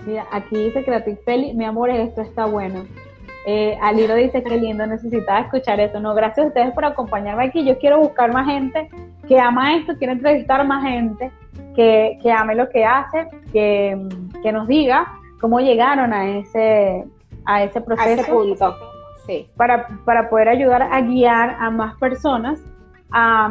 [0.06, 2.86] Mira, aquí dice Creative Feli, mi amor, esto está bueno.
[3.48, 6.00] Eh, Aliro dice, qué lindo, necesitaba escuchar esto.
[6.00, 7.66] No, gracias a ustedes por acompañarme aquí.
[7.66, 8.88] Yo quiero buscar más gente
[9.28, 11.32] que ama esto, quiero entrevistar más gente
[11.76, 13.98] que, que ame lo que hace, que,
[14.44, 15.12] que nos diga
[15.42, 17.04] cómo llegaron a ese,
[17.46, 18.08] a ese proceso.
[18.08, 18.76] A ese punto,
[19.28, 19.50] sí.
[19.56, 22.60] Para, para poder ayudar a guiar a más personas
[23.12, 23.50] a,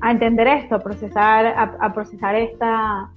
[0.00, 3.10] a entender esto, a procesar, a, procesar esta,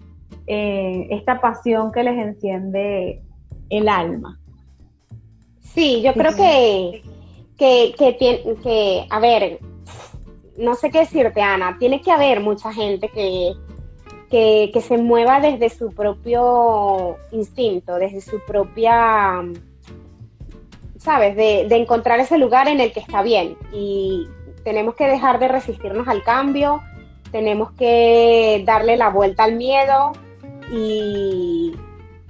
[0.48, 3.22] eh, esta pasión que les enciende
[3.70, 4.40] el alma.
[5.62, 7.02] Sí, yo creo que,
[7.58, 9.60] que, que, que, a ver,
[10.58, 13.54] no sé qué decirte, Ana, tiene que haber mucha gente que,
[14.30, 19.44] que, que, se mueva desde su propio instinto, desde su propia,
[21.06, 21.36] ¿sabes?
[21.36, 23.56] De, de, encontrar ese lugar en el que está bien.
[23.72, 24.28] Y
[24.64, 26.82] tenemos que dejar de resistirnos al cambio,
[27.32, 30.14] tenemos que darle la vuelta al miedo
[30.72, 31.76] y,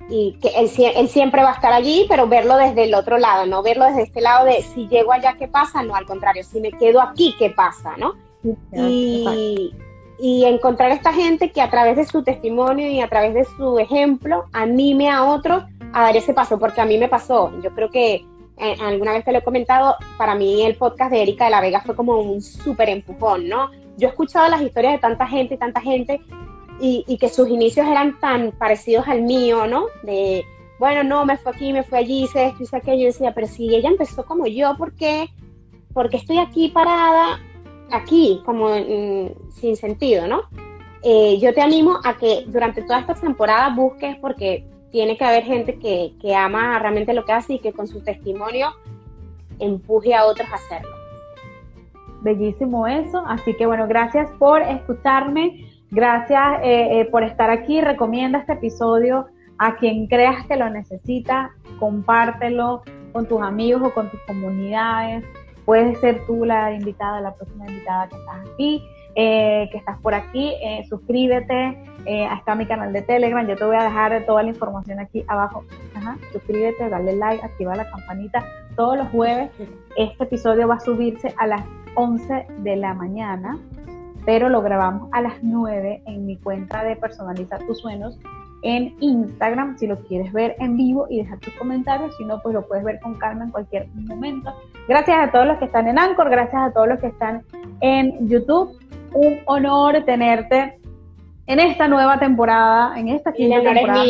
[0.10, 3.64] y que él, siempre va a estar allí, pero verlo desde el otro lado, no
[3.64, 5.82] verlo desde este lado de si llego allá, ¿qué pasa?
[5.82, 7.96] No, al contrario, si me quedo aquí, ¿qué pasa?
[7.98, 8.14] ¿no?
[8.74, 9.74] y,
[10.20, 13.46] y, encontrar a esta gente que a través de su testimonio y a través de
[13.46, 15.64] su ejemplo anime a otros
[15.94, 18.26] a dar ese paso, porque a mí me pasó, yo creo que
[18.58, 21.62] eh, alguna vez te lo he comentado, para mí el podcast de Erika de la
[21.62, 23.70] Vega fue como un súper empujón, ¿no?
[23.98, 26.22] Yo he escuchado las historias de tanta gente y tanta gente
[26.80, 29.86] y, que sus inicios eran tan parecidos al mío, ¿no?
[30.04, 30.46] De,
[30.80, 33.06] bueno, no, me fue aquí, me fue allí, hice esto, hice aquello.
[33.06, 35.30] Decía, pero si ella empezó como yo, ¿por qué?
[35.94, 37.40] Porque estoy aquí parada,
[37.92, 38.70] aquí, como
[39.50, 40.44] sin sentido, ¿no?
[41.02, 45.44] Eh, yo te animo a que durante toda esta temporada busques, porque tiene que haber
[45.44, 48.70] gente que, que ama realmente lo que hace y que con su testimonio
[49.60, 50.96] empuje a otros a hacerlo.
[52.22, 55.66] Bellísimo eso, así que bueno, gracias por escucharme.
[55.92, 57.82] Gracias eh, eh, por estar aquí.
[57.82, 59.28] Recomienda este episodio
[59.58, 61.52] a quien creas que lo necesita.
[61.80, 62.82] Compártelo
[63.14, 65.24] con tus amigos o con tus comunidades.
[65.66, 68.84] Puedes ser tú la invitada, la próxima invitada que estás aquí,
[69.16, 70.54] eh, que estás por aquí.
[70.90, 71.78] suscríbete.
[72.06, 73.48] está mi canal de Telegram.
[73.48, 75.64] Yo te voy a dejar toda la información aquí abajo.
[76.32, 78.46] Suscríbete, dale like, activa la campanita.
[78.76, 79.50] Todos los jueves
[79.96, 81.64] este episodio va a subirse a las
[81.96, 83.58] 11 de la mañana
[84.26, 88.18] pero lo grabamos a las 9 en mi cuenta de Personaliza tus sueños
[88.66, 92.56] en Instagram, si lo quieres ver en vivo y dejar tus comentarios, si no, pues
[92.56, 94.52] lo puedes ver con calma en cualquier momento.
[94.88, 97.44] Gracias a todos los que están en Anchor, gracias a todos los que están
[97.82, 98.76] en YouTube.
[99.14, 100.80] Un honor tenerte
[101.46, 104.04] en esta nueva temporada, en esta quinta temporada.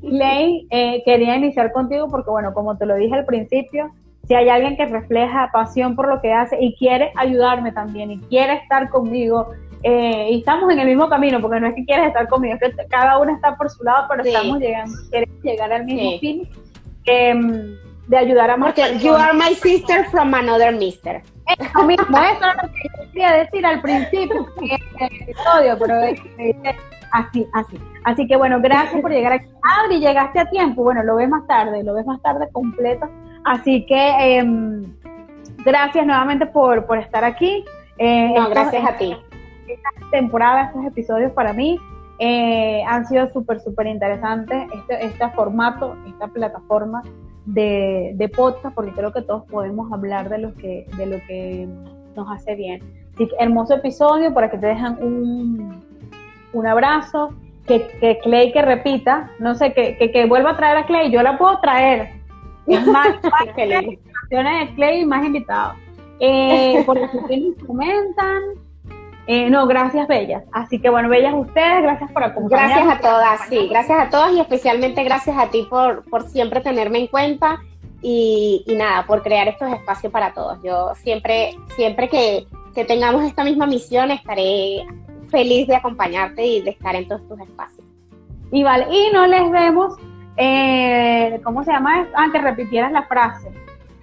[0.00, 3.90] Ley, eh, quería iniciar contigo porque, bueno, como te lo dije al principio,
[4.28, 8.20] si hay alguien que refleja pasión por lo que hace y quiere ayudarme también y
[8.20, 9.48] quiere estar conmigo,
[9.82, 12.74] eh, y estamos en el mismo camino, porque no es que quieres estar conmigo, es
[12.74, 16.48] que cada uno está por su lado, pero estamos llegando, queremos llegar al mismo fin
[17.06, 17.76] em,
[18.08, 21.22] de ayudar a más Porque you are my sister from another mister.
[21.58, 25.94] Eso mismo, eso es lo que yo quería decir al principio del episodio, pero
[27.12, 27.80] así, así.
[28.04, 29.48] Así que bueno, gracias por llegar aquí.
[29.62, 33.08] Adri, llegaste a tiempo, bueno, lo ves más tarde, lo ves más tarde completo
[33.44, 34.94] Así que em,
[35.64, 37.64] gracias nuevamente por, estar aquí.
[37.98, 39.16] Eh, no, gracias a ti.
[39.72, 41.78] Esta temporada, estos episodios para mí
[42.18, 44.68] eh, han sido súper, súper interesantes.
[44.74, 47.02] Este, este formato, esta plataforma
[47.46, 51.68] de, de, podcast, porque creo que todos podemos hablar de lo que, de lo que
[52.14, 52.82] nos hace bien.
[53.14, 55.82] Así que hermoso episodio para que te dejan un,
[56.52, 57.34] un abrazo.
[57.66, 61.12] Que, que Clay que repita, no sé, que, que, que vuelva a traer a Clay,
[61.12, 62.08] yo la puedo traer,
[62.66, 65.76] es más, más de Clay más invitados.
[66.20, 68.42] Eh, porque si comentan.
[69.32, 70.42] Eh, no, gracias, Bellas.
[70.50, 72.84] Así que bueno, Bellas ustedes, gracias por acompañarnos.
[72.84, 76.60] Gracias a todas, sí, gracias a todas y especialmente gracias a ti por, por siempre
[76.60, 77.60] tenerme en cuenta
[78.02, 80.58] y, y nada, por crear estos espacios para todos.
[80.64, 84.84] Yo siempre, siempre que, que tengamos esta misma misión estaré
[85.30, 87.86] feliz de acompañarte y de estar en todos tus espacios.
[88.50, 89.94] Y vale, y no les vemos
[90.38, 92.08] eh, ¿cómo se llama?
[92.16, 93.48] Ah, que repitieras la frase.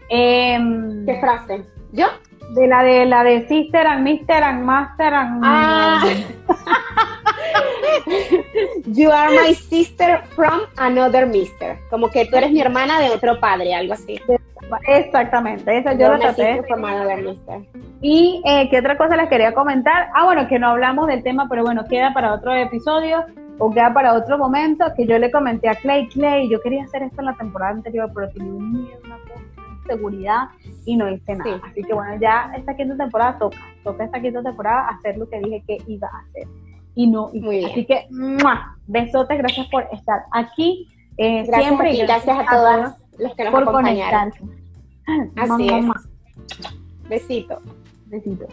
[0.08, 1.66] Em, ¿Qué frase?
[1.92, 2.06] ¿Yo?
[2.50, 6.04] De la de la de Sister and Mister and Master and ah.
[8.86, 11.78] You are my sister from another mister.
[11.90, 14.20] Como que tú eres mi hermana de otro padre, algo así.
[14.88, 16.62] Exactamente, eso yo lo traté.
[18.02, 20.10] Y eh, qué otra cosa les quería comentar.
[20.14, 23.26] Ah, bueno, que no hablamos del tema, pero bueno, queda para otro episodio
[23.60, 27.04] o queda para otro momento, que yo le comenté a Clay, Clay, yo quería hacer
[27.04, 29.18] esto en la temporada anterior, pero tenía un miedo, una
[29.88, 30.50] seguridad
[30.86, 31.62] y no hice nada.
[31.64, 35.40] Así que bueno, ya esta quinta temporada toca, toca esta quinta temporada hacer lo que
[35.40, 36.48] dije que iba a hacer.
[36.96, 37.46] Y no, hice.
[37.46, 37.72] Muy bien.
[37.72, 38.78] así que ¡mua!
[38.88, 40.88] besotes, gracias por estar aquí.
[41.18, 44.32] Siempre y gracias, a todas a los que nos por acompañaron.
[45.36, 45.86] Así es.
[47.10, 47.60] Besito.
[48.08, 48.48] Besito.